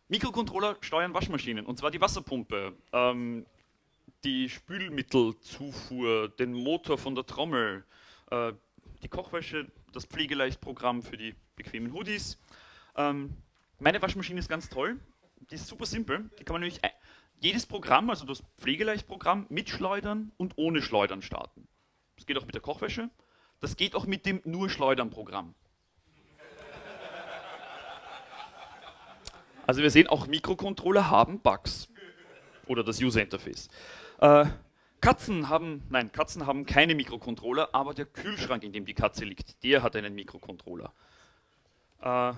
Mikrocontroller 0.09 0.77
steuern 0.83 1.15
Waschmaschinen, 1.15 1.65
und 1.65 1.79
zwar 1.79 1.91
die 1.91 2.03
Wasserpumpe, 2.03 2.75
ähm, 2.93 3.47
die 4.25 4.51
Spülmittelzufuhr, 4.51 6.29
den 6.29 6.53
Motor 6.53 6.99
von 6.99 7.15
der 7.15 7.25
Trommel, 7.25 7.85
äh, 8.31 8.53
die 9.03 9.09
Kochwäsche, 9.09 9.73
das 9.95 10.05
Pflegeleichtprogramm 10.05 11.03
für 11.03 11.17
die 11.17 11.35
bequemen 11.57 11.95
Hoodies. 11.95 12.39
Ähm, 12.95 13.35
meine 13.79 14.03
Waschmaschine 14.03 14.39
ist 14.39 14.51
ganz 14.51 14.69
toll, 14.69 15.01
die 15.51 15.55
ist 15.55 15.67
super 15.67 15.87
simpel. 15.87 16.29
Die 16.39 16.45
kann 16.45 16.55
man 16.55 16.61
nämlich 16.61 16.81
jedes 17.41 17.67
Programm, 17.67 18.11
also 18.11 18.27
das 18.27 18.43
Pflegeleichtprogramm, 18.59 19.47
mit 19.49 19.69
Schleudern 19.71 20.31
und 20.37 20.57
ohne 20.57 20.83
Schleudern 20.83 21.23
starten. 21.23 21.67
Das 22.17 22.27
geht 22.27 22.39
auch 22.39 22.45
mit 22.45 22.55
der 22.55 22.63
Kochwäsche. 22.63 23.11
Das 23.61 23.77
geht 23.77 23.95
auch 23.95 24.07
mit 24.07 24.27
dem 24.27 24.41
nur 24.45 24.71
Schleudern 24.71 25.11
Programm. 25.11 25.55
Also 29.67 29.83
wir 29.83 29.91
sehen, 29.91 30.07
auch 30.07 30.27
Mikrocontroller 30.27 31.11
haben 31.11 31.41
Bugs. 31.41 31.89
Oder 32.67 32.85
das 32.85 33.01
User 33.01 33.23
Interface. 33.23 33.69
Äh, 34.21 34.47
Katzen 35.01 35.49
haben, 35.49 35.83
nein, 35.89 36.13
Katzen 36.13 36.47
haben 36.47 36.67
keine 36.67 36.95
Mikrocontroller, 36.95 37.71
aber 37.73 37.95
der 37.95 38.05
Kühlschrank, 38.05 38.63
in 38.63 38.73
dem 38.73 38.85
die 38.85 38.95
Katze 38.95 39.25
liegt, 39.25 39.63
der 39.63 39.83
hat 39.83 39.97
einen 39.97 40.15
Mikrocontroller. 40.15 40.93
Äh, 42.01 42.33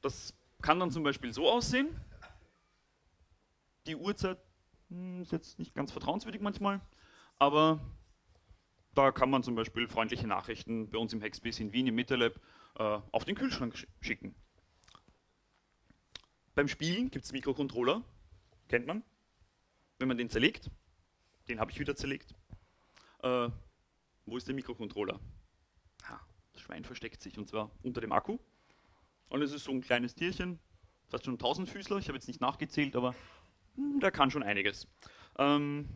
das 0.00 0.34
kann 0.62 0.80
dann 0.80 0.90
zum 0.90 1.02
Beispiel 1.02 1.32
so 1.32 1.50
aussehen. 1.50 1.88
Die 3.86 3.96
Uhrzeit 3.96 4.38
hm, 4.88 5.22
ist 5.22 5.32
jetzt 5.32 5.58
nicht 5.58 5.74
ganz 5.74 5.92
vertrauenswürdig 5.92 6.40
manchmal, 6.40 6.80
aber 7.38 7.80
da 8.94 9.10
kann 9.10 9.30
man 9.30 9.42
zum 9.42 9.54
Beispiel 9.54 9.88
freundliche 9.88 10.26
Nachrichten 10.26 10.90
bei 10.90 10.98
uns 10.98 11.12
im 11.12 11.22
Hackspace 11.22 11.60
in 11.60 11.72
Wien 11.72 11.86
im 11.86 11.94
MetaLab 11.94 12.40
äh, 12.78 13.00
auf 13.10 13.24
den 13.24 13.34
Kühlschrank 13.34 13.76
sch 13.76 13.86
schicken. 14.00 14.34
Beim 16.54 16.68
Spielen 16.68 17.10
gibt 17.10 17.24
es 17.24 17.32
Mikrocontroller, 17.32 18.02
kennt 18.68 18.86
man. 18.86 19.02
Wenn 19.98 20.08
man 20.08 20.18
den 20.18 20.28
zerlegt, 20.28 20.70
den 21.48 21.58
habe 21.58 21.70
ich 21.70 21.80
wieder 21.80 21.96
zerlegt. 21.96 22.34
Äh, 23.22 23.48
wo 24.26 24.36
ist 24.36 24.46
der 24.46 24.54
Mikrocontroller? 24.54 25.18
Ha, 26.04 26.20
das 26.52 26.62
Schwein 26.62 26.84
versteckt 26.84 27.22
sich 27.22 27.38
und 27.38 27.48
zwar 27.48 27.70
unter 27.82 28.00
dem 28.00 28.12
Akku. 28.12 28.38
Und 29.28 29.42
es 29.42 29.52
ist 29.52 29.64
so 29.64 29.72
ein 29.72 29.80
kleines 29.80 30.14
Tierchen, 30.14 30.58
fast 31.08 31.24
schon 31.24 31.34
1000 31.34 31.68
Füßler, 31.68 31.96
ich 31.96 32.08
habe 32.08 32.18
jetzt 32.18 32.28
nicht 32.28 32.42
nachgezählt, 32.42 32.94
aber 32.96 33.14
der 33.76 34.10
kann 34.10 34.30
schon 34.30 34.42
einiges. 34.42 34.86
Ähm, 35.38 35.88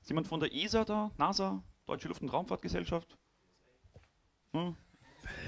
ist 0.00 0.08
jemand 0.08 0.28
von 0.28 0.40
der 0.40 0.52
ESA 0.52 0.84
da? 0.84 1.10
NASA? 1.18 1.62
Deutsche 1.86 2.08
Luft- 2.08 2.22
und 2.22 2.28
Raumfahrtgesellschaft. 2.28 3.16
Hm? 4.52 4.76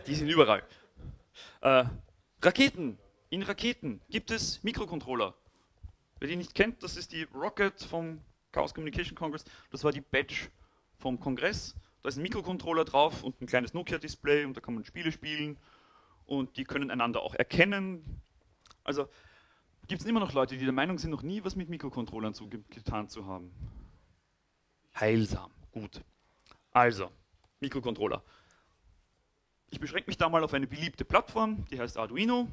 Die 0.06 0.14
sind 0.14 0.28
überall. 0.28 0.62
Äh, 1.60 1.84
Raketen. 2.42 2.98
In 3.30 3.42
Raketen 3.42 4.00
gibt 4.10 4.30
es 4.30 4.62
Mikrocontroller. 4.62 5.34
Wer 6.18 6.28
die 6.28 6.36
nicht 6.36 6.54
kennt, 6.54 6.82
das 6.82 6.96
ist 6.96 7.12
die 7.12 7.22
Rocket 7.34 7.80
vom 7.82 8.20
Chaos 8.52 8.74
Communication 8.74 9.16
Congress. 9.16 9.44
Das 9.70 9.84
war 9.84 9.92
die 9.92 10.00
Badge 10.00 10.48
vom 10.98 11.18
Kongress. 11.20 11.74
Da 12.02 12.08
ist 12.08 12.16
ein 12.16 12.22
Mikrocontroller 12.22 12.84
drauf 12.84 13.22
und 13.22 13.40
ein 13.40 13.46
kleines 13.46 13.74
Nokia-Display 13.74 14.44
und 14.44 14.56
da 14.56 14.60
kann 14.60 14.74
man 14.74 14.84
Spiele 14.84 15.12
spielen 15.12 15.58
und 16.26 16.56
die 16.56 16.64
können 16.64 16.90
einander 16.90 17.22
auch 17.22 17.34
erkennen. 17.34 18.20
Also 18.84 19.08
gibt 19.90 20.02
es 20.02 20.06
immer 20.06 20.20
noch 20.20 20.32
Leute, 20.32 20.56
die 20.56 20.62
der 20.62 20.72
Meinung 20.72 20.98
sind, 20.98 21.10
noch 21.10 21.22
nie 21.22 21.42
was 21.42 21.56
mit 21.56 21.68
Mikrocontrollern 21.68 22.32
zu, 22.32 22.48
getan 22.48 23.08
zu 23.08 23.26
haben. 23.26 23.50
Heilsam, 24.94 25.50
gut. 25.72 26.00
Also, 26.70 27.10
Mikrocontroller. 27.58 28.22
Ich 29.68 29.80
beschränke 29.80 30.08
mich 30.08 30.16
da 30.16 30.28
mal 30.28 30.44
auf 30.44 30.54
eine 30.54 30.68
beliebte 30.68 31.04
Plattform, 31.04 31.64
die 31.72 31.80
heißt 31.80 31.98
Arduino. 31.98 32.46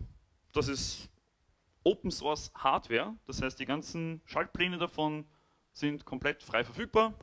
Das 0.51 0.67
ist 0.67 1.11
Open 1.83 2.09
Source 2.09 2.51
Hardware, 2.55 3.15
das 3.27 3.39
heißt, 3.39 3.59
die 3.59 3.65
ganzen 3.65 4.19
Schaltpläne 4.25 4.79
davon 4.79 5.23
sind 5.73 6.05
komplett 6.05 6.41
frei 6.41 6.63
verfügbar. 6.63 7.13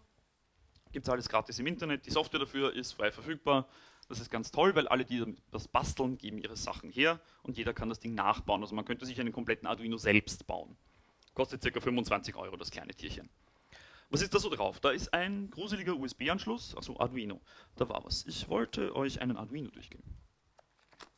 Gibt 0.93 1.07
es 1.09 1.13
alles 1.13 1.29
gratis 1.29 1.59
im 1.59 1.67
Internet, 1.67 2.07
die 2.07 2.11
Software 2.11 2.39
dafür 2.39 2.73
ist 2.73 2.93
frei 2.93 3.11
verfügbar. 3.11 3.67
Das 4.15 4.21
ist 4.21 4.31
ganz 4.31 4.53
toll, 4.53 4.77
weil 4.77 4.87
alle, 4.87 5.05
die 5.05 5.25
das 5.51 5.67
basteln, 5.67 6.17
geben 6.19 6.39
ihre 6.39 6.57
Sachen 6.57 6.89
her 6.89 7.21
und 7.43 7.57
jeder 7.57 7.75
kann 7.75 7.89
das 7.89 7.99
Ding 7.99 8.15
nachbauen. 8.15 8.63
Also 8.63 8.73
man 8.77 8.85
könnte 8.85 9.07
sich 9.07 9.21
einen 9.21 9.33
kompletten 9.33 9.67
Arduino 9.67 9.97
selbst 9.97 10.47
bauen. 10.47 10.77
Kostet 11.35 11.63
ca. 11.63 11.81
25 11.81 12.37
Euro 12.37 12.57
das 12.57 12.71
kleine 12.71 12.95
Tierchen. 12.95 13.29
Was 14.11 14.23
ist 14.23 14.33
da 14.33 14.39
so 14.39 14.51
drauf? 14.51 14.79
Da 14.79 14.93
ist 14.93 15.13
ein 15.13 15.51
gruseliger 15.51 15.97
USB-Anschluss, 15.97 16.77
also 16.77 16.97
Arduino. 17.01 17.41
Da 17.75 17.89
war 17.89 18.05
was. 18.05 18.25
Ich 18.27 18.49
wollte 18.49 18.95
euch 18.95 19.21
einen 19.21 19.37
Arduino 19.37 19.71
durchgeben. 19.71 20.05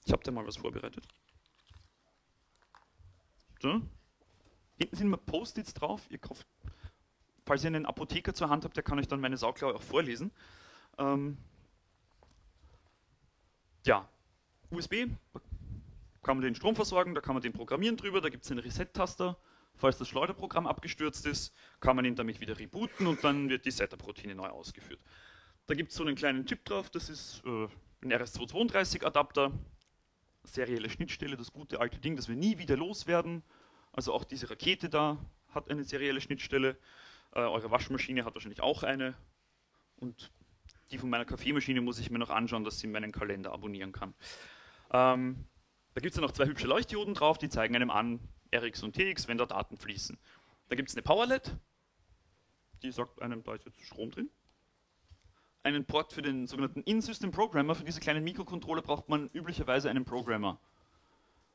Ich 0.07 0.13
habe 0.15 0.23
da 0.25 0.33
mal 0.33 0.47
was 0.47 0.57
vorbereitet. 0.57 1.07
So. 3.61 3.83
Hinten 4.79 4.97
sind 4.97 5.09
mal 5.11 5.19
Post-its 5.19 5.75
drauf. 5.75 6.07
Ihr 6.09 6.17
kauft, 6.17 6.47
falls 7.45 7.63
ihr 7.63 7.67
einen 7.67 7.85
Apotheker 7.85 8.33
zur 8.33 8.49
Hand 8.49 8.65
habt, 8.65 8.75
der 8.75 8.85
kann 8.85 8.99
euch 8.99 9.07
dann 9.07 9.21
meine 9.21 9.37
Sauklaue 9.37 9.75
auch 9.75 9.83
vorlesen. 9.83 10.33
Ähm, 10.97 11.37
ja, 13.87 14.09
USB 14.71 15.07
kann 16.23 16.37
man 16.37 16.43
den 16.43 16.55
Strom 16.57 16.75
versorgen, 16.75 17.15
da 17.15 17.21
kann 17.21 17.35
man 17.35 17.43
den 17.43 17.53
programmieren 17.53 17.97
drüber, 17.97 18.21
da 18.21 18.29
gibt 18.29 18.45
es 18.45 18.51
einen 18.51 18.61
Reset-Taster 18.61 19.37
Falls 19.77 19.99
das 19.99 20.09
Schleuderprogramm 20.09 20.67
abgestürzt 20.67 21.27
ist, 21.27 21.55
kann 21.81 21.97
man 21.97 22.05
ihn 22.05 22.15
damit 22.15 22.41
wieder 22.41 22.59
rebooten 22.59 23.07
und 23.07 23.23
dann 23.23 23.49
wird 23.51 23.67
die 23.67 23.71
Setup-Routine 23.71 24.35
neu 24.35 24.49
ausgeführt. 24.49 25.01
Da 25.67 25.75
gibt 25.75 25.91
es 25.91 25.97
so 25.97 26.05
einen 26.05 26.17
kleinen 26.17 26.47
Chip 26.47 26.65
drauf, 26.65 26.89
das 26.89 27.11
ist 27.11 27.43
äh, 27.45 27.69
ein 28.03 28.13
RS232-Adapter, 28.13 29.53
serielle 30.45 30.89
Schnittstelle, 30.89 31.37
das 31.37 31.53
gute 31.53 31.81
alte 31.81 31.99
Ding, 31.99 32.17
das 32.17 32.29
wir 32.29 32.37
nie 32.37 32.57
wieder 32.57 32.77
loswerden. 32.77 33.43
Also 33.93 34.15
auch 34.15 34.25
diese 34.25 34.49
Rakete 34.49 34.89
da 34.89 35.19
hat 35.51 35.71
eine 35.71 35.85
serielle 35.85 36.21
Schnittstelle. 36.21 36.79
Äh, 37.33 37.41
eure 37.41 37.71
Waschmaschine 37.71 38.25
hat 38.25 38.35
wahrscheinlich 38.35 38.63
auch 38.63 38.83
eine. 38.83 39.15
Und 39.97 40.31
die 40.91 40.99
von 40.99 41.11
meiner 41.11 41.25
Kaffeemaschine 41.25 41.81
muss 41.81 41.99
ich 41.99 42.11
mir 42.11 42.19
noch 42.19 42.31
anschauen, 42.31 42.65
dass 42.65 42.79
sie 42.79 42.87
meinen 42.87 43.13
Kalender 43.13 43.53
abonnieren 43.53 43.93
kann. 43.93 44.15
Ähm, 44.91 45.45
da 45.95 46.01
gibt 46.01 46.15
es 46.15 46.21
noch 46.21 46.33
zwei 46.33 46.47
hübsche 46.47 46.67
Leuchtdioden 46.67 47.15
drauf, 47.15 47.39
die 47.39 47.49
zeigen 47.49 47.75
einem 47.75 47.91
an, 47.91 48.21
RX 48.55 48.83
und 48.83 48.95
TX, 48.95 49.29
wenn 49.29 49.39
da 49.39 49.47
Daten 49.47 49.77
fließen. 49.77 50.19
Da 50.69 50.77
gibt 50.77 50.89
es 50.89 50.95
eine 50.95 51.03
Powerlet, 51.03 51.57
die 52.83 52.93
sagt 52.93 53.21
einem, 53.23 53.43
da 53.43 53.55
ist 53.55 53.65
jetzt 53.65 53.81
Strom 53.81 54.11
drin. 54.11 54.31
Einen 55.63 55.85
Port 55.85 56.13
für 56.13 56.23
den 56.23 56.47
sogenannten 56.47 56.83
In-System 56.83 57.33
Programmer. 57.33 57.75
Für 57.75 57.85
diese 57.85 57.99
kleinen 57.99 58.23
Mikrocontroller 58.23 58.83
braucht 58.83 59.09
man 59.09 59.29
üblicherweise 59.29 59.91
einen 59.91 60.05
Programmer. 60.05 60.61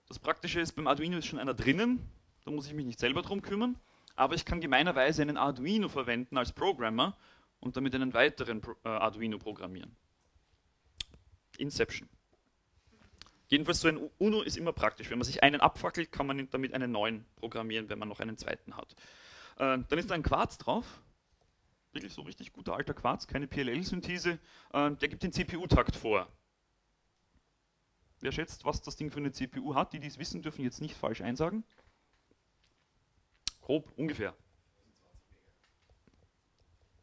Das 0.08 0.20
Praktische 0.20 0.60
ist, 0.60 0.74
beim 0.74 0.88
Arduino 0.88 1.18
ist 1.18 1.28
schon 1.28 1.40
einer 1.40 1.54
drinnen, 1.54 2.10
da 2.44 2.52
muss 2.52 2.68
ich 2.68 2.74
mich 2.74 2.86
nicht 2.86 3.00
selber 3.00 3.22
drum 3.22 3.42
kümmern, 3.42 3.80
aber 4.16 4.36
ich 4.36 4.44
kann 4.44 4.60
gemeinerweise 4.60 5.22
einen 5.22 5.38
Arduino 5.38 5.88
verwenden 5.88 6.38
als 6.38 6.52
Programmer 6.52 7.16
und 7.62 7.78
damit 7.78 7.96
einen 7.96 8.14
weiteren 8.14 8.62
äh, 8.84 8.90
Arduino 8.90 9.38
programmieren. 9.38 9.96
Inception. 11.58 12.10
Jedenfalls 13.48 13.82
so 13.82 13.88
ein 13.88 14.10
UNO 14.18 14.42
ist 14.42 14.58
immer 14.58 14.74
praktisch. 14.74 15.10
Wenn 15.10 15.20
man 15.20 15.26
sich 15.26 15.44
einen 15.44 15.62
abfackelt, 15.62 16.12
kann 16.12 16.26
man 16.26 16.50
damit 16.50 16.74
einen 16.74 16.92
neuen 16.92 17.26
programmieren, 17.36 17.90
wenn 17.90 18.00
man 18.00 18.10
noch 18.10 18.20
einen 18.20 18.38
zweiten 18.38 18.76
hat. 18.76 18.94
Äh, 19.58 19.80
dann 19.88 20.00
ist 20.00 20.10
da 20.10 20.16
ein 20.16 20.24
Quarz 20.24 20.58
drauf. 20.58 21.02
Wirklich 21.94 22.14
so 22.14 22.22
richtig 22.22 22.54
guter 22.54 22.76
alter 22.76 22.94
Quarz, 22.94 23.28
keine 23.28 23.48
PLL-Synthese. 23.48 24.40
Äh, 24.74 24.92
der 24.92 25.10
gibt 25.10 25.24
den 25.24 25.34
CPU-Takt 25.34 25.96
vor. 25.96 26.28
Wer 28.22 28.32
schätzt, 28.32 28.66
was 28.66 28.82
das 28.82 28.96
Ding 28.96 29.12
für 29.12 29.20
eine 29.20 29.32
CPU 29.32 29.76
hat? 29.76 29.94
Die, 29.94 30.00
die 30.00 30.08
es 30.08 30.18
wissen, 30.18 30.42
dürfen 30.42 30.64
jetzt 30.64 30.80
nicht 30.80 30.96
falsch 30.96 31.22
einsagen. 31.22 31.64
Grob, 33.60 33.92
ungefähr. 33.98 34.36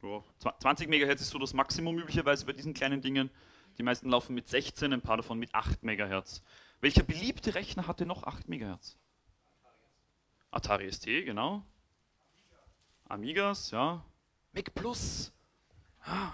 Ja, 0.03 0.23
20 0.61 0.89
MHz 0.89 1.21
ist 1.21 1.31
so 1.31 1.39
das 1.39 1.55
Maximum 1.55 1.99
üblicherweise 1.99 2.47
bei 2.47 2.53
diesen 2.53 2.73
kleinen 2.73 3.01
Dingen. 3.01 3.31
Die 3.79 3.83
meisten 3.83 4.09
laufen 4.09 4.35
mit 4.35 4.49
16, 4.49 4.93
ein 4.93 5.01
paar 5.01 5.17
davon 5.17 5.39
mit 5.39 5.55
8 5.55 5.83
MHz. 5.83 6.43
Welcher 6.81 7.03
beliebte 7.03 7.55
Rechner 7.55 7.87
hatte 7.87 8.07
noch 8.07 8.23
8 8.23 8.49
MHz? 8.49 8.97
Atari 10.51 10.91
ST, 10.91 11.05
genau. 11.05 11.65
Amigas, 13.09 13.71
ja. 13.71 14.05
Mac 14.53 14.75
Plus. 14.75 15.33
Ah. 16.03 16.33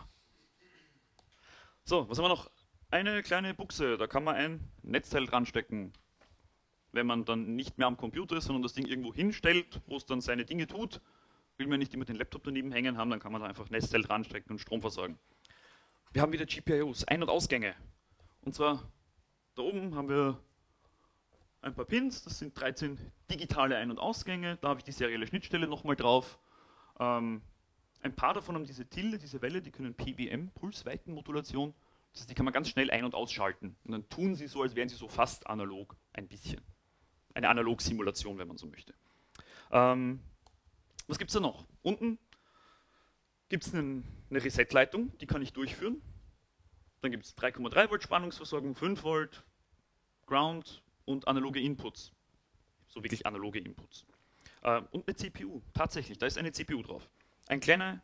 So, 1.85 2.09
was 2.09 2.19
haben 2.19 2.25
wir 2.25 2.29
noch? 2.29 2.51
Eine 2.91 3.23
kleine 3.23 3.55
Buchse, 3.55 3.99
da 3.99 4.07
kann 4.07 4.25
man 4.25 4.37
ein 4.37 4.71
Netzteil 4.83 5.27
dran 5.27 5.47
stecken. 5.47 5.93
Wenn 6.93 7.07
man 7.07 7.25
dann 7.25 7.57
nicht 7.57 7.77
mehr 7.77 7.89
am 7.89 7.97
Computer 7.97 8.37
ist, 8.37 8.45
sondern 8.45 8.63
das 8.63 8.75
Ding 8.75 8.87
irgendwo 8.87 9.13
hinstellt, 9.13 9.81
wo 9.87 9.97
es 9.97 10.07
dann 10.07 10.21
seine 10.21 10.45
Dinge 10.45 10.67
tut, 10.67 11.01
will 11.57 11.67
man 11.67 11.79
nicht 11.79 11.95
immer 11.95 12.05
den 12.05 12.17
Laptop 12.17 12.45
daneben 12.45 12.73
hängen 12.73 12.97
haben, 12.97 13.11
dann 13.11 13.21
kann 13.21 13.33
man 13.33 13.41
da 13.41 13.47
einfach 13.47 13.71
Netzteil 13.71 14.03
dran 14.03 14.25
stecken 14.25 14.53
und 14.53 14.59
Strom 14.59 14.81
versorgen. 14.81 15.19
Wir 16.13 16.23
haben 16.23 16.33
wieder 16.33 16.47
GPIOs, 16.47 17.05
Ein- 17.05 17.23
und 17.23 17.29
Ausgänge. 17.29 17.75
Und 18.43 18.55
zwar 18.55 18.83
da 19.55 19.63
oben 19.63 19.95
haben 19.95 20.09
wir 20.09 20.39
ein 21.63 21.75
paar 21.75 21.85
Pins, 21.85 22.23
das 22.25 22.39
sind 22.39 22.59
13 22.59 22.99
digitale 23.31 23.77
Ein- 23.77 23.91
und 23.91 23.99
Ausgänge, 23.99 24.59
da 24.61 24.69
habe 24.69 24.81
ich 24.81 24.85
die 24.85 24.93
serielle 24.93 25.27
Schnittstelle 25.27 25.67
nochmal 25.67 25.97
drauf. 25.97 26.39
Ähm, 26.99 27.41
ein 28.03 28.15
paar 28.15 28.35
davon 28.35 28.55
haben 28.55 28.67
diese 28.67 28.87
Tilde, 28.87 29.19
diese 29.19 29.41
Welle, 29.41 29.63
die 29.63 29.71
können 29.71 29.95
PWM, 29.95 30.51
Pulsweitenmodulation, 30.51 31.73
das 32.13 32.21
heißt, 32.21 32.31
die 32.31 32.35
kann 32.35 32.45
man 32.45 32.53
ganz 32.53 32.69
schnell 32.69 32.91
ein- 32.91 33.05
und 33.05 33.15
ausschalten. 33.15 33.77
Und 33.85 33.93
dann 33.93 34.09
tun 34.09 34.35
sie 34.35 34.47
so, 34.47 34.63
als 34.63 34.77
wären 34.77 34.89
sie 34.89 34.95
so 34.95 35.09
fast 35.09 35.47
analog, 35.49 35.97
ein 36.13 36.29
bisschen. 36.29 36.61
Eine 37.33 37.49
Analog-Simulation, 37.49 38.39
wenn 38.39 38.47
man 38.47 38.57
so 38.57 38.69
möchte. 38.69 38.95
Ähm, 39.73 40.21
was 41.07 41.19
gibt 41.19 41.31
es 41.31 41.35
da 41.35 41.41
noch? 41.41 41.67
Unten 41.83 42.19
gibt 43.49 43.67
es 43.67 43.75
eine 43.75 44.03
Reset-Leitung, 44.31 45.17
die 45.19 45.27
kann 45.27 45.43
ich 45.43 45.53
durchführen. 45.53 46.01
Dann 47.03 47.11
gibt 47.11 47.25
es 47.25 47.37
3,3 47.37 47.91
Volt 47.91 48.03
Spannungsversorgung, 48.03 48.75
5 48.75 49.03
Volt, 49.03 49.45
Ground 50.27 50.83
und 51.05 51.29
analoge 51.29 51.61
Inputs. 51.61 52.13
So 52.89 53.03
wirklich 53.03 53.27
analoge 53.27 53.59
Inputs. 53.59 54.07
Äh, 54.63 54.81
und 54.91 55.07
eine 55.07 55.15
CPU, 55.15 55.61
tatsächlich, 55.75 56.19
da 56.19 56.27
ist 56.27 56.39
eine 56.39 56.53
CPU 56.53 56.83
drauf. 56.83 57.09
Ein 57.47 57.61
kleiner 57.61 58.03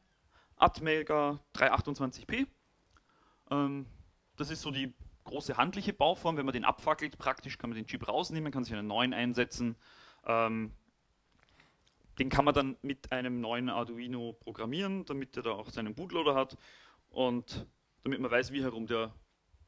Atmega 0.56 1.40
328p. 1.54 2.46
Ähm, 3.50 3.86
das 4.36 4.50
ist 4.50 4.60
so 4.60 4.70
die 4.70 4.92
große 5.24 5.56
handliche 5.56 5.92
Bauform. 5.92 6.36
Wenn 6.36 6.44
man 6.44 6.52
den 6.52 6.64
abfackelt, 6.64 7.18
praktisch 7.18 7.58
kann 7.58 7.70
man 7.70 7.76
den 7.76 7.86
Chip 7.86 8.06
rausnehmen, 8.06 8.52
kann 8.52 8.64
sich 8.64 8.74
einen 8.74 8.86
neuen 8.86 9.14
einsetzen. 9.14 9.76
Ähm, 10.26 10.72
den 12.20 12.28
kann 12.28 12.44
man 12.44 12.54
dann 12.54 12.76
mit 12.82 13.10
einem 13.12 13.40
neuen 13.40 13.70
Arduino 13.70 14.34
programmieren, 14.34 15.06
damit 15.06 15.38
er 15.38 15.42
da 15.42 15.52
auch 15.52 15.70
seinen 15.70 15.94
Bootloader 15.94 16.34
hat. 16.34 16.58
Und 17.08 17.66
damit 18.04 18.20
man 18.20 18.30
weiß, 18.30 18.52
wie 18.52 18.62
herum 18.62 18.86
der 18.86 19.14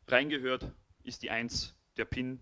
reingehört, 0.07 0.71
ist 1.03 1.23
die 1.23 1.31
1 1.31 1.75
der 1.97 2.05
Pin 2.05 2.41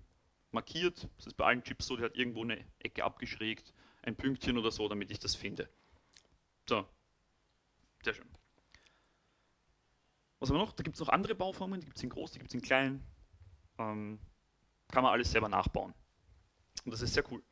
markiert. 0.51 1.09
Das 1.17 1.29
ist 1.29 1.37
bei 1.37 1.45
allen 1.45 1.63
Chips 1.63 1.87
so, 1.87 1.95
der 1.95 2.07
hat 2.07 2.17
irgendwo 2.17 2.43
eine 2.43 2.59
Ecke 2.81 3.05
abgeschrägt, 3.05 3.73
ein 4.03 4.17
Pünktchen 4.17 4.59
oder 4.59 4.73
so, 4.73 4.89
damit 4.89 5.13
ich 5.13 5.21
das 5.21 5.37
finde. 5.37 5.71
So, 6.69 6.85
sehr 8.03 8.15
schön. 8.15 8.29
Was 10.41 10.49
haben 10.49 10.57
wir 10.57 10.65
noch? 10.65 10.73
Da 10.73 10.83
gibt 10.83 10.97
es 10.97 11.01
noch 11.01 11.11
andere 11.11 11.37
Bauformen, 11.37 11.79
die 11.79 11.87
gibt 11.87 11.99
es 11.99 12.03
in 12.03 12.11
groß, 12.11 12.33
die 12.33 12.41
gibt 12.41 12.51
es 12.51 12.55
in 12.55 12.63
klein. 12.63 13.07
Ähm, 13.79 14.19
kann 14.89 15.05
man 15.05 15.13
alles 15.13 15.31
selber 15.31 15.49
nachbauen. 15.49 15.95
Und 16.85 16.91
das 16.91 17.01
ist 17.01 17.15
sehr 17.15 17.31
cool. 17.31 17.45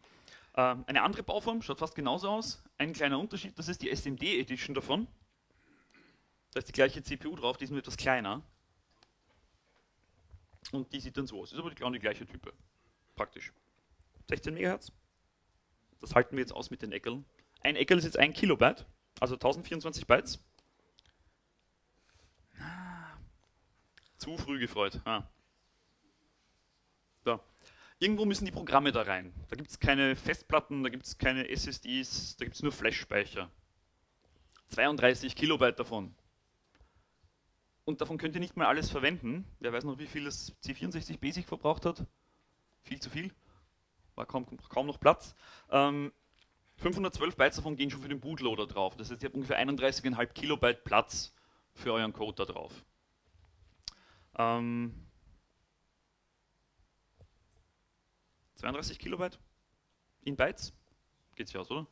Ähm, 0.58 0.82
eine 0.88 1.02
andere 1.02 1.22
Bauform 1.22 1.62
schaut 1.62 1.78
fast 1.78 1.94
genauso 1.94 2.28
aus. 2.28 2.60
Ein 2.78 2.92
kleiner 2.92 3.20
Unterschied, 3.20 3.56
das 3.56 3.68
ist 3.68 3.80
die 3.80 3.94
SMD 3.94 4.24
Edition 4.24 4.74
davon. 4.74 5.06
Da 6.52 6.58
ist 6.58 6.66
die 6.66 6.72
gleiche 6.72 7.00
CPU 7.00 7.36
drauf, 7.36 7.56
die 7.56 7.64
ist 7.64 7.70
nur 7.70 7.78
etwas 7.78 7.96
kleiner. 7.96 8.42
Und 10.72 10.92
die 10.92 10.98
sieht 10.98 11.16
dann 11.16 11.28
so 11.28 11.40
aus. 11.40 11.52
Ist 11.52 11.60
aber 11.60 11.70
genau 11.70 11.90
die 11.90 12.00
gleiche 12.00 12.26
Type. 12.26 12.52
Praktisch. 13.14 13.52
16 14.28 14.54
MHz. 14.54 14.90
Das 16.00 16.16
halten 16.16 16.36
wir 16.36 16.40
jetzt 16.40 16.52
aus 16.52 16.70
mit 16.70 16.82
den 16.82 16.90
Eckeln. 16.90 17.24
Ein 17.60 17.76
Eckel 17.76 17.96
ist 17.96 18.04
jetzt 18.04 18.18
1 18.18 18.36
Kilobyte, 18.36 18.84
also 19.20 19.36
1024 19.36 20.08
Bytes. 20.08 20.40
Zu 24.16 24.36
früh 24.36 24.58
gefreut. 24.58 25.00
Ah. 25.04 25.22
Irgendwo 28.00 28.24
müssen 28.24 28.44
die 28.44 28.52
Programme 28.52 28.92
da 28.92 29.02
rein. 29.02 29.34
Da 29.48 29.56
gibt 29.56 29.70
es 29.70 29.80
keine 29.80 30.14
Festplatten, 30.14 30.84
da 30.84 30.88
gibt 30.88 31.04
es 31.04 31.18
keine 31.18 31.48
SSDs, 31.48 32.36
da 32.36 32.44
gibt 32.44 32.56
es 32.56 32.62
nur 32.62 32.70
Flash-Speicher. 32.70 33.50
32 34.68 35.34
Kilobyte 35.34 35.80
davon. 35.80 36.14
Und 37.84 38.00
davon 38.00 38.18
könnt 38.18 38.34
ihr 38.34 38.40
nicht 38.40 38.56
mal 38.56 38.66
alles 38.66 38.90
verwenden. 38.90 39.46
Wer 39.60 39.72
weiß 39.72 39.84
noch, 39.84 39.98
wie 39.98 40.06
viel 40.06 40.24
das 40.24 40.54
C64 40.62 41.18
Basic 41.18 41.48
verbraucht 41.48 41.86
hat? 41.86 42.04
Viel 42.82 43.00
zu 43.00 43.10
viel. 43.10 43.32
War 44.14 44.26
kaum, 44.26 44.46
kaum 44.68 44.86
noch 44.86 45.00
Platz. 45.00 45.34
Ähm, 45.70 46.12
512 46.76 47.36
Bytes 47.36 47.56
davon 47.56 47.76
gehen 47.76 47.90
schon 47.90 48.02
für 48.02 48.08
den 48.08 48.20
Bootloader 48.20 48.66
drauf. 48.66 48.94
Das 48.96 49.10
heißt, 49.10 49.22
ihr 49.22 49.28
habt 49.28 49.34
ungefähr 49.34 49.58
31,5 49.58 50.26
Kilobyte 50.26 50.84
Platz 50.84 51.34
für 51.74 51.92
euren 51.92 52.12
Code 52.12 52.44
da 52.44 52.52
drauf. 52.52 52.84
Ähm, 54.36 55.07
32 58.58 58.98
Kilobyte 58.98 59.38
in 60.24 60.36
Bytes. 60.36 60.72
Geht 61.36 61.46
sich 61.46 61.56
aus, 61.56 61.70
oder? 61.70 61.86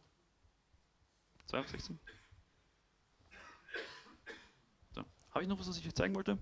216? 1.46 1.98
So. 4.90 5.04
Habe 5.30 5.42
ich 5.42 5.48
noch 5.48 5.58
was, 5.60 5.68
was 5.68 5.78
ich 5.78 5.86
euch 5.86 5.94
zeigen 5.94 6.14
wollte? 6.16 6.38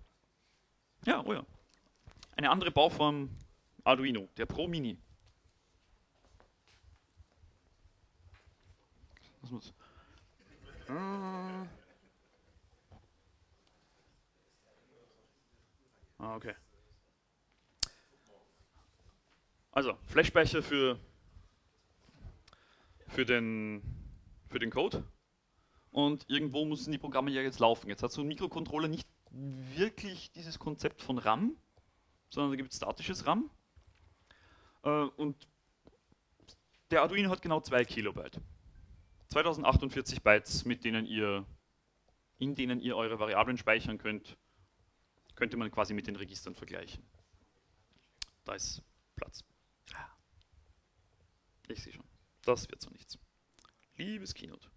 Ja, 1.04 1.22
oh 1.24 1.34
ja. 1.34 1.44
Eine 2.36 2.50
andere 2.50 2.70
Bauform 2.70 3.28
Arduino, 3.84 4.28
der 4.38 4.46
Pro 4.46 4.66
Mini. 4.66 4.98
Was 9.42 9.50
muss? 9.50 9.74
Ah, 10.88 11.66
okay. 16.36 16.54
Also, 19.74 19.98
Flashspeicher 20.06 20.62
für, 20.62 21.00
für, 23.08 23.24
den, 23.24 23.82
für 24.46 24.60
den 24.60 24.70
Code. 24.70 25.02
Und 25.90 26.24
irgendwo 26.30 26.64
müssen 26.64 26.92
die 26.92 26.98
Programme 26.98 27.32
ja 27.32 27.42
jetzt 27.42 27.58
laufen. 27.58 27.88
Jetzt 27.88 28.04
hat 28.04 28.12
so 28.12 28.20
ein 28.20 28.28
Mikrocontroller 28.28 28.86
nicht 28.86 29.08
wirklich 29.32 30.30
dieses 30.30 30.60
Konzept 30.60 31.02
von 31.02 31.18
RAM, 31.18 31.56
sondern 32.30 32.52
da 32.52 32.56
gibt 32.56 32.70
es 32.70 32.76
statisches 32.76 33.26
RAM. 33.26 33.50
Äh, 34.84 34.90
und 34.90 35.48
der 36.92 37.02
Arduino 37.02 37.28
hat 37.28 37.42
genau 37.42 37.58
2 37.58 37.84
Kilobyte. 37.84 38.40
2048 39.26 40.22
Bytes, 40.22 40.64
mit 40.64 40.84
denen 40.84 41.04
ihr, 41.04 41.44
in 42.38 42.54
denen 42.54 42.80
ihr 42.80 42.96
eure 42.96 43.18
Variablen 43.18 43.58
speichern 43.58 43.98
könnt, 43.98 44.36
könnte 45.34 45.56
man 45.56 45.72
quasi 45.72 45.94
mit 45.94 46.06
den 46.06 46.14
Registern 46.14 46.54
vergleichen. 46.54 47.02
Da 48.44 48.54
ist 48.54 48.80
Platz. 49.16 49.44
Ich 51.74 51.82
sehe 51.82 51.92
schon. 51.92 52.06
Das 52.42 52.70
wird 52.70 52.80
so 52.80 52.88
nichts. 52.90 53.18
Liebes 53.96 54.32
Keynote. 54.32 54.70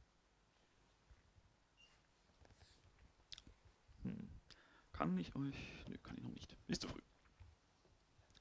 Hm. 4.02 4.28
Kann 4.94 5.16
ich 5.20 5.36
euch... 5.36 5.56
Nö, 5.88 5.98
kann 6.00 6.18
ich 6.18 6.24
noch 6.24 6.32
nicht. 6.32 6.58
Ist 6.68 6.82
zu 6.82 6.88
früh. 6.88 7.02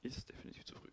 Ist 0.01 0.27
definitiv 0.27 0.65
zu 0.65 0.73
früh. 0.73 0.89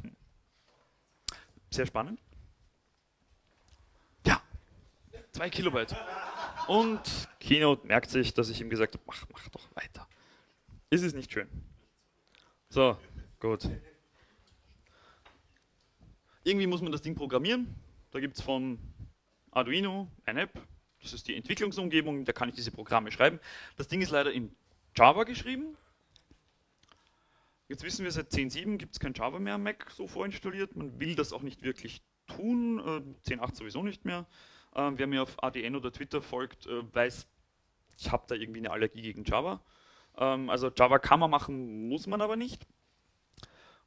Hm. 0.00 0.16
Sehr 1.70 1.84
spannend. 1.84 2.22
Ja, 4.24 4.42
zwei 5.34 5.50
Kilobyte. 5.50 5.96
Und 6.68 7.28
Keynote 7.40 7.86
merkt 7.86 8.08
sich, 8.08 8.32
dass 8.32 8.48
ich 8.48 8.60
ihm 8.60 8.70
gesagt 8.70 8.94
habe, 8.94 9.04
mach, 9.06 9.26
mach 9.30 9.48
doch 9.48 9.68
weiter. 9.74 10.08
Ist 10.90 11.02
es 11.02 11.12
nicht 11.12 11.30
schön? 11.30 11.48
So, 12.68 12.96
gut. 13.40 13.68
Irgendwie 16.44 16.66
muss 16.66 16.80
man 16.80 16.92
das 16.92 17.02
Ding 17.02 17.14
programmieren. 17.14 17.74
Da 18.12 18.20
gibt 18.20 18.36
es 18.36 18.42
von 18.42 18.78
Arduino 19.50 20.08
eine 20.24 20.42
App. 20.42 20.66
Das 21.02 21.12
ist 21.12 21.28
die 21.28 21.34
Entwicklungsumgebung, 21.34 22.24
da 22.24 22.32
kann 22.32 22.48
ich 22.48 22.54
diese 22.54 22.70
Programme 22.70 23.10
schreiben. 23.10 23.40
Das 23.76 23.88
Ding 23.88 24.00
ist 24.00 24.10
leider 24.10 24.32
in 24.32 24.54
Java 24.96 25.24
geschrieben. 25.24 25.76
Jetzt 27.68 27.82
wissen 27.82 28.04
wir, 28.04 28.12
seit 28.12 28.30
10.7 28.30 28.76
gibt 28.76 28.94
es 28.94 29.00
kein 29.00 29.14
Java 29.14 29.38
mehr 29.38 29.54
am 29.54 29.64
Mac 29.64 29.90
so 29.90 30.06
vorinstalliert. 30.06 30.76
Man 30.76 31.00
will 31.00 31.14
das 31.14 31.32
auch 31.32 31.42
nicht 31.42 31.62
wirklich 31.62 32.02
tun, 32.26 32.78
äh, 32.78 33.28
10.8 33.28 33.56
sowieso 33.56 33.82
nicht 33.82 34.04
mehr. 34.04 34.26
Ähm, 34.74 34.98
wer 34.98 35.06
mir 35.06 35.22
auf 35.22 35.42
ADN 35.42 35.76
oder 35.76 35.92
Twitter 35.92 36.20
folgt, 36.20 36.66
äh, 36.66 36.94
weiß, 36.94 37.26
ich 37.98 38.10
habe 38.10 38.24
da 38.26 38.34
irgendwie 38.34 38.60
eine 38.60 38.70
Allergie 38.70 39.02
gegen 39.02 39.24
Java. 39.24 39.60
Ähm, 40.16 40.50
also 40.50 40.70
Java 40.76 40.98
kann 40.98 41.20
man 41.20 41.30
machen, 41.30 41.88
muss 41.88 42.06
man 42.06 42.20
aber 42.20 42.36
nicht. 42.36 42.66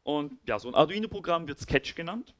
Und 0.04 0.40
ja, 0.48 0.58
so 0.60 0.70
ein 0.70 0.76
Arduino-Programm 0.76 1.48
wird 1.48 1.60
Sketch 1.60 1.96
genannt. 1.96 2.34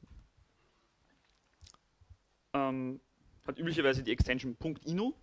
Ähm, 2.54 3.00
hat 3.46 3.58
üblicherweise 3.58 4.02
die 4.02 4.12
Extension 4.12 4.56
.ino. 4.84 5.14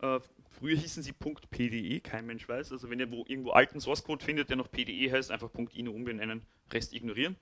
Äh, 0.00 0.20
früher 0.50 0.76
hießen 0.76 1.02
sie 1.02 1.12
.pde, 1.12 2.00
kein 2.00 2.26
Mensch 2.26 2.48
weiß. 2.48 2.70
Also 2.70 2.90
wenn 2.90 3.00
ihr 3.00 3.10
wo, 3.10 3.24
irgendwo 3.26 3.50
alten 3.50 3.80
Source-Code 3.80 4.24
findet, 4.24 4.50
der 4.50 4.56
noch 4.56 4.70
PDE 4.70 5.10
heißt, 5.10 5.32
einfach 5.32 5.50
.ino 5.72 5.90
umbenennen, 5.90 6.46
Rest 6.72 6.94
ignorieren. 6.94 7.36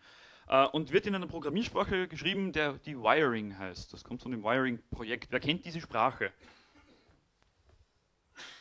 Äh, 0.49 0.67
und 0.69 0.93
wird 0.93 1.07
in 1.07 1.15
einer 1.15 1.27
Programmiersprache 1.27 2.09
geschrieben, 2.09 2.53
der 2.53 2.75
die 2.75 2.97
Wiring 2.97 3.59
heißt. 3.59 3.93
Das 3.93 4.05
kommt 4.05 4.23
von 4.23 4.33
dem 4.33 4.43
Wiring-Projekt. 4.43 5.31
Wer 5.31 5.41
kennt 5.41 5.65
diese 5.65 5.81
Sprache? 5.81 6.33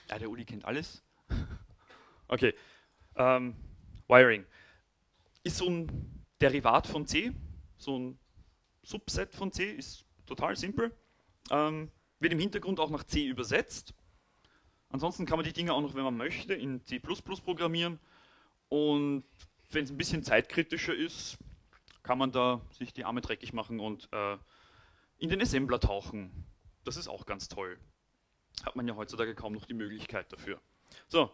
Ja, 0.09 0.19
der 0.19 0.29
Uli 0.29 0.45
kennt 0.45 0.65
alles. 0.65 1.03
okay. 2.27 2.53
Ähm, 3.15 3.55
Wiring 4.07 4.45
ist 5.43 5.57
so 5.57 5.69
ein 5.69 6.25
Derivat 6.41 6.87
von 6.87 7.05
C, 7.05 7.31
so 7.77 7.97
ein 7.97 8.19
Subset 8.83 9.33
von 9.33 9.51
C, 9.51 9.71
ist 9.71 10.05
total 10.25 10.55
simpel. 10.55 10.95
Ähm, 11.49 11.91
wird 12.19 12.33
im 12.33 12.39
Hintergrund 12.39 12.79
auch 12.79 12.89
nach 12.89 13.03
C 13.03 13.25
übersetzt. 13.25 13.93
Ansonsten 14.89 15.25
kann 15.25 15.37
man 15.37 15.45
die 15.45 15.53
Dinge 15.53 15.73
auch 15.73 15.81
noch, 15.81 15.93
wenn 15.93 16.03
man 16.03 16.17
möchte, 16.17 16.53
in 16.53 16.83
C++ 16.85 16.99
programmieren. 16.99 17.99
Und 18.69 19.23
wenn 19.69 19.83
es 19.83 19.91
ein 19.91 19.97
bisschen 19.97 20.23
zeitkritischer 20.23 20.95
ist, 20.95 21.37
kann 22.05 22.19
man 22.19 22.31
da 22.31 22.61
sich 22.69 22.93
die 22.93 23.03
Arme 23.03 23.21
dreckig 23.21 23.51
machen 23.51 23.79
und 23.79 24.07
äh, 24.13 24.37
in 25.17 25.29
den 25.29 25.41
Assembler 25.41 25.79
tauchen. 25.79 26.45
Das 26.83 26.97
ist 26.97 27.07
auch 27.07 27.25
ganz 27.25 27.49
toll. 27.49 27.79
Hat 28.63 28.75
man 28.75 28.87
ja 28.87 28.95
heutzutage 28.95 29.33
kaum 29.33 29.53
noch 29.53 29.65
die 29.65 29.73
Möglichkeit 29.73 30.31
dafür. 30.31 30.61
So, 31.07 31.31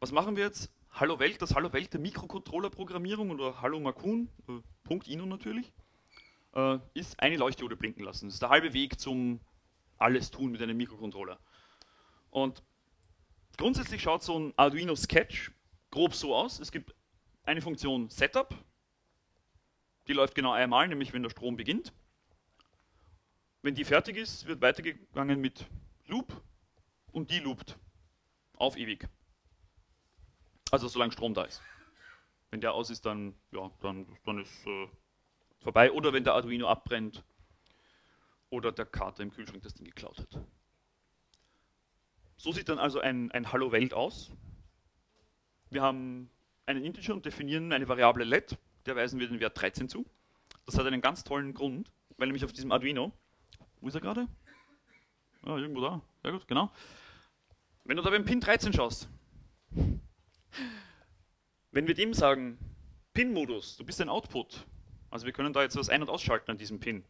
was 0.00 0.12
machen 0.12 0.36
wir 0.36 0.44
jetzt? 0.44 0.70
Hallo 0.90 1.18
Welt, 1.18 1.40
das 1.40 1.54
Hallo 1.54 1.72
Welt 1.72 1.94
der 1.94 2.00
Mikrocontroller-Programmierung 2.00 3.30
oder 3.30 3.62
Hallo 3.62 3.80
Makun, 3.80 4.28
äh, 4.48 4.60
Punkt 4.84 5.08
Ino 5.08 5.24
natürlich, 5.24 5.72
äh, 6.54 6.78
ist 6.92 7.18
eine 7.18 7.38
Leuchtdiode 7.38 7.76
blinken 7.76 8.04
lassen. 8.04 8.26
Das 8.26 8.34
ist 8.34 8.42
der 8.42 8.50
halbe 8.50 8.74
Weg 8.74 9.00
zum 9.00 9.40
alles 9.96 10.30
tun 10.30 10.52
mit 10.52 10.60
einem 10.60 10.76
Mikrocontroller. 10.76 11.38
Und 12.30 12.62
grundsätzlich 13.56 14.02
schaut 14.02 14.22
so 14.22 14.38
ein 14.38 14.52
Arduino 14.56 14.94
Sketch 14.94 15.52
grob 15.90 16.14
so 16.14 16.34
aus. 16.36 16.60
Es 16.60 16.70
gibt 16.70 16.94
eine 17.44 17.62
Funktion 17.62 18.10
Setup, 18.10 18.54
die 20.08 20.12
läuft 20.12 20.34
genau 20.34 20.52
einmal, 20.52 20.88
nämlich 20.88 21.12
wenn 21.12 21.22
der 21.22 21.30
Strom 21.30 21.56
beginnt. 21.56 21.92
Wenn 23.62 23.74
die 23.74 23.84
fertig 23.84 24.16
ist, 24.16 24.46
wird 24.46 24.60
weitergegangen 24.60 25.40
mit 25.40 25.66
Loop 26.06 26.42
und 27.12 27.30
die 27.30 27.38
loopt 27.38 27.78
auf 28.56 28.76
ewig. 28.76 29.08
Also 30.70 30.88
solange 30.88 31.12
Strom 31.12 31.34
da 31.34 31.44
ist. 31.44 31.62
Wenn 32.50 32.60
der 32.60 32.74
aus 32.74 32.90
ist, 32.90 33.06
dann, 33.06 33.34
ja, 33.52 33.70
dann, 33.80 34.06
dann 34.24 34.38
ist 34.38 34.66
äh, 34.66 34.88
vorbei. 35.60 35.92
Oder 35.92 36.12
wenn 36.12 36.24
der 36.24 36.34
Arduino 36.34 36.66
abbrennt 36.66 37.24
oder 38.50 38.72
der 38.72 38.86
Kater 38.86 39.22
im 39.22 39.30
Kühlschrank 39.30 39.62
das 39.62 39.74
Ding 39.74 39.86
geklaut 39.86 40.18
hat. 40.18 40.38
So 42.36 42.52
sieht 42.52 42.68
dann 42.68 42.78
also 42.78 42.98
ein, 43.00 43.30
ein 43.30 43.52
Hallo 43.52 43.70
Welt 43.70 43.94
aus. 43.94 44.32
Wir 45.70 45.82
haben 45.82 46.28
einen 46.66 46.84
Integer 46.84 47.14
und 47.14 47.24
definieren 47.24 47.72
eine 47.72 47.88
Variable 47.88 48.24
let 48.24 48.58
der 48.86 48.96
weisen 48.96 49.20
wir 49.20 49.28
den 49.28 49.40
Wert 49.40 49.60
13 49.60 49.88
zu. 49.88 50.04
Das 50.66 50.78
hat 50.78 50.86
einen 50.86 51.00
ganz 51.00 51.24
tollen 51.24 51.54
Grund, 51.54 51.90
weil 52.16 52.28
nämlich 52.28 52.44
auf 52.44 52.52
diesem 52.52 52.72
Arduino, 52.72 53.12
wo 53.80 53.88
ist 53.88 53.94
er 53.94 54.00
gerade? 54.00 54.28
Ah, 55.42 55.56
irgendwo 55.56 55.80
da, 55.80 56.00
sehr 56.22 56.32
gut, 56.32 56.46
genau. 56.46 56.70
Wenn 57.84 57.96
du 57.96 58.02
da 58.02 58.10
beim 58.10 58.24
Pin 58.24 58.40
13 58.40 58.72
schaust, 58.72 59.08
wenn 61.72 61.86
wir 61.86 61.94
dem 61.94 62.14
sagen, 62.14 62.58
Pin-Modus, 63.12 63.76
du 63.76 63.84
bist 63.84 64.00
ein 64.00 64.08
Output, 64.08 64.66
also 65.10 65.26
wir 65.26 65.32
können 65.32 65.52
da 65.52 65.62
jetzt 65.62 65.76
was 65.76 65.88
ein- 65.88 66.02
und 66.02 66.10
ausschalten 66.10 66.50
an 66.50 66.58
diesem 66.58 66.78
Pin, 66.78 67.04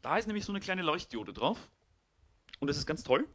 da 0.00 0.16
ist 0.16 0.26
nämlich 0.26 0.44
so 0.44 0.52
eine 0.52 0.60
kleine 0.60 0.82
Leuchtdiode 0.82 1.32
drauf 1.32 1.70
und 2.60 2.68
das 2.68 2.76
ist 2.76 2.86
ganz 2.86 3.02
toll, 3.02 3.26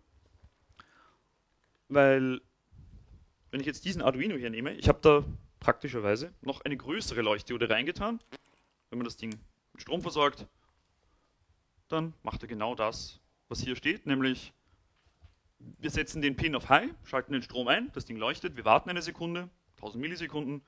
weil 1.90 2.42
wenn 3.52 3.60
ich 3.60 3.66
jetzt 3.66 3.86
diesen 3.86 4.02
Arduino 4.02 4.36
hier 4.36 4.50
nehme, 4.50 4.74
ich 4.74 4.88
habe 4.88 5.00
da 5.02 5.24
praktischerweise 5.68 6.34
noch 6.44 6.62
eine 6.62 6.78
größere 6.78 7.22
Leuchtdiode 7.22 7.70
reingetan. 7.70 8.22
Wenn 8.90 9.00
man 9.00 9.04
das 9.04 9.18
Ding 9.18 9.38
mit 9.74 9.82
Strom 9.82 10.02
versorgt, 10.02 10.48
dann 11.90 12.14
macht 12.24 12.42
er 12.42 12.48
genau 12.48 12.74
das, 12.74 13.20
was 13.50 13.60
hier 13.60 13.76
steht, 13.76 14.06
nämlich 14.06 14.54
wir 15.60 15.90
setzen 15.90 16.22
den 16.22 16.38
Pin 16.38 16.56
auf 16.56 16.70
High, 16.70 16.90
schalten 17.04 17.34
den 17.34 17.42
Strom 17.42 17.68
ein, 17.68 17.92
das 17.92 18.06
Ding 18.06 18.16
leuchtet, 18.16 18.56
wir 18.56 18.64
warten 18.64 18.90
eine 18.90 19.02
Sekunde, 19.02 19.50
1000 19.76 20.02
Millisekunden, 20.02 20.62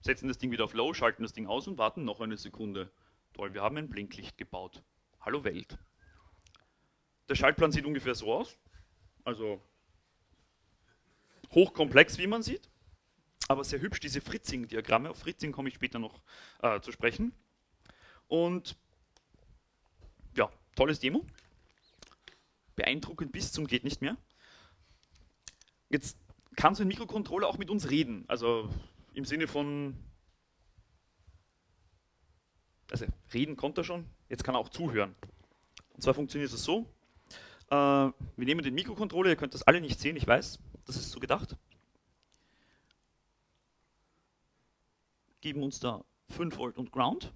setzen 0.00 0.28
das 0.28 0.38
Ding 0.38 0.50
wieder 0.50 0.64
auf 0.64 0.72
Low, 0.72 0.94
schalten 0.94 1.24
das 1.24 1.34
Ding 1.34 1.46
aus 1.46 1.68
und 1.68 1.76
warten 1.76 2.06
noch 2.06 2.22
eine 2.22 2.38
Sekunde. 2.38 2.90
Toll, 3.34 3.52
wir 3.52 3.60
haben 3.60 3.76
ein 3.76 3.90
Blinklicht 3.90 4.38
gebaut. 4.38 4.82
Hallo 5.20 5.44
Welt. 5.44 5.76
Der 7.28 7.34
Schaltplan 7.34 7.70
sieht 7.70 7.84
ungefähr 7.84 8.14
so 8.14 8.32
aus, 8.32 8.56
also 9.24 9.60
hochkomplex, 11.50 12.16
wie 12.16 12.26
man 12.26 12.42
sieht 12.42 12.71
aber 13.48 13.64
sehr 13.64 13.80
hübsch, 13.80 14.00
diese 14.00 14.20
Fritzing-Diagramme. 14.20 15.10
Auf 15.10 15.18
Fritzing 15.18 15.52
komme 15.52 15.68
ich 15.68 15.74
später 15.74 15.98
noch 15.98 16.22
äh, 16.62 16.80
zu 16.80 16.92
sprechen. 16.92 17.32
Und 18.28 18.76
ja, 20.36 20.50
tolles 20.76 21.00
Demo. 21.00 21.26
Beeindruckend 22.76 23.32
bis 23.32 23.52
zum 23.52 23.66
geht 23.66 23.84
nicht 23.84 24.00
mehr. 24.00 24.16
Jetzt 25.90 26.16
kann 26.56 26.74
so 26.74 26.82
ein 26.82 26.88
Mikrocontroller 26.88 27.46
auch 27.46 27.58
mit 27.58 27.70
uns 27.70 27.90
reden. 27.90 28.24
Also 28.28 28.70
im 29.14 29.24
Sinne 29.24 29.46
von, 29.46 29.94
also 32.90 33.06
reden 33.34 33.56
konnte 33.56 33.82
er 33.82 33.84
schon, 33.84 34.06
jetzt 34.28 34.44
kann 34.44 34.54
er 34.54 34.58
auch 34.58 34.70
zuhören. 34.70 35.14
Und 35.94 36.02
zwar 36.02 36.14
funktioniert 36.14 36.52
es 36.52 36.64
so, 36.64 36.86
äh, 37.70 37.74
wir 37.74 38.14
nehmen 38.36 38.62
den 38.62 38.74
Mikrocontroller, 38.74 39.30
ihr 39.30 39.36
könnt 39.36 39.54
das 39.54 39.62
alle 39.62 39.80
nicht 39.80 40.00
sehen, 40.00 40.16
ich 40.16 40.26
weiß, 40.26 40.58
das 40.86 40.96
ist 40.96 41.10
so 41.10 41.20
gedacht. 41.20 41.56
Geben 45.42 45.62
uns 45.62 45.80
da 45.80 46.02
5 46.30 46.56
Volt 46.56 46.78
und 46.78 46.90
Ground. 46.90 47.32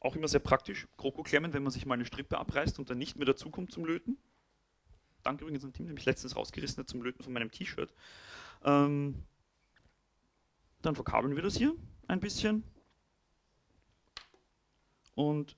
Auch 0.00 0.14
immer 0.14 0.28
sehr 0.28 0.40
praktisch. 0.40 0.86
Krokoklemmen, 0.98 1.54
wenn 1.54 1.62
man 1.62 1.72
sich 1.72 1.86
mal 1.86 1.94
eine 1.94 2.04
Strippe 2.04 2.38
abreißt 2.38 2.78
und 2.78 2.90
dann 2.90 2.98
nicht 2.98 3.16
mehr 3.16 3.24
dazukommt 3.24 3.72
zum 3.72 3.86
Löten. 3.86 4.18
Danke 5.22 5.44
übrigens 5.44 5.64
an 5.64 5.72
Team, 5.72 5.86
der 5.86 5.94
mich 5.94 6.04
letztens 6.04 6.36
rausgerissen 6.36 6.78
hat 6.82 6.88
zum 6.88 7.02
Löten 7.02 7.22
von 7.22 7.32
meinem 7.32 7.50
T-Shirt. 7.50 7.92
Ähm, 8.64 9.24
dann 10.82 10.94
verkabeln 10.94 11.34
wir 11.34 11.42
das 11.42 11.56
hier 11.56 11.74
ein 12.06 12.20
bisschen. 12.20 12.62
Und 15.14 15.56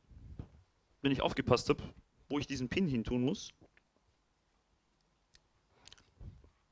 wenn 1.03 1.13
ich 1.13 1.21
aufgepasst 1.21 1.69
habe, 1.69 1.83
wo 2.29 2.39
ich 2.39 2.47
diesen 2.47 2.69
Pin 2.69 2.87
hin 2.87 3.05
tun 3.05 3.23
muss, 3.23 3.53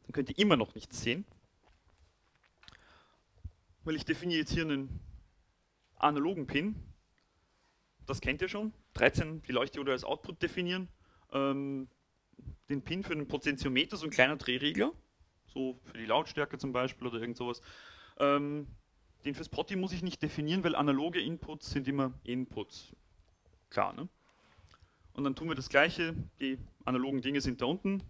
dann 0.03 0.13
könnt 0.13 0.31
ihr 0.31 0.39
immer 0.39 0.57
noch 0.57 0.75
nichts 0.75 1.03
sehen 1.03 1.27
weil 3.89 3.97
ich 3.97 4.05
definiere 4.05 4.41
jetzt 4.41 4.53
hier 4.53 4.65
einen 4.65 5.01
analogen 5.97 6.47
Pin. 6.47 6.77
Das 8.05 8.21
kennt 8.21 8.43
ihr 8.43 8.49
schon. 8.49 8.75
13 8.93 9.41
die 9.45 9.53
Leuchtdiode 9.53 9.93
als 9.93 10.05
Output 10.05 10.43
definieren. 10.43 10.89
Ähm, 11.33 11.89
den 12.69 12.83
Pin 12.83 13.03
für 13.03 13.17
den 13.17 13.27
Potentiometer, 13.27 13.97
so 13.97 14.05
ein 14.05 14.11
kleiner 14.11 14.37
Drehregler. 14.37 14.93
So 15.47 15.81
für 15.85 15.97
die 15.97 16.05
Lautstärke 16.05 16.59
zum 16.59 16.71
Beispiel 16.71 17.07
oder 17.07 17.19
irgend 17.19 17.39
sowas. 17.39 17.63
Ähm, 18.19 18.67
den 19.25 19.35
fürs 19.35 19.49
Potty 19.49 19.75
muss 19.75 19.95
ich 19.95 20.03
nicht 20.03 20.23
definieren, 20.23 20.63
weil 20.65 20.75
analoge 20.75 21.23
Inputs 21.23 21.71
sind 21.71 21.89
immer 21.89 22.13
Inputs. 22.25 22.95
Klar, 23.71 23.95
ne? 23.95 24.07
Und 25.15 25.25
dann 25.25 25.35
tun 25.35 25.49
wir 25.49 25.55
das 25.55 25.71
gleiche. 25.71 26.15
Die 26.41 26.59
analogen 26.85 27.23
Dinge 27.23 27.41
sind 27.41 27.63
da 27.63 27.65
unten. 27.65 28.03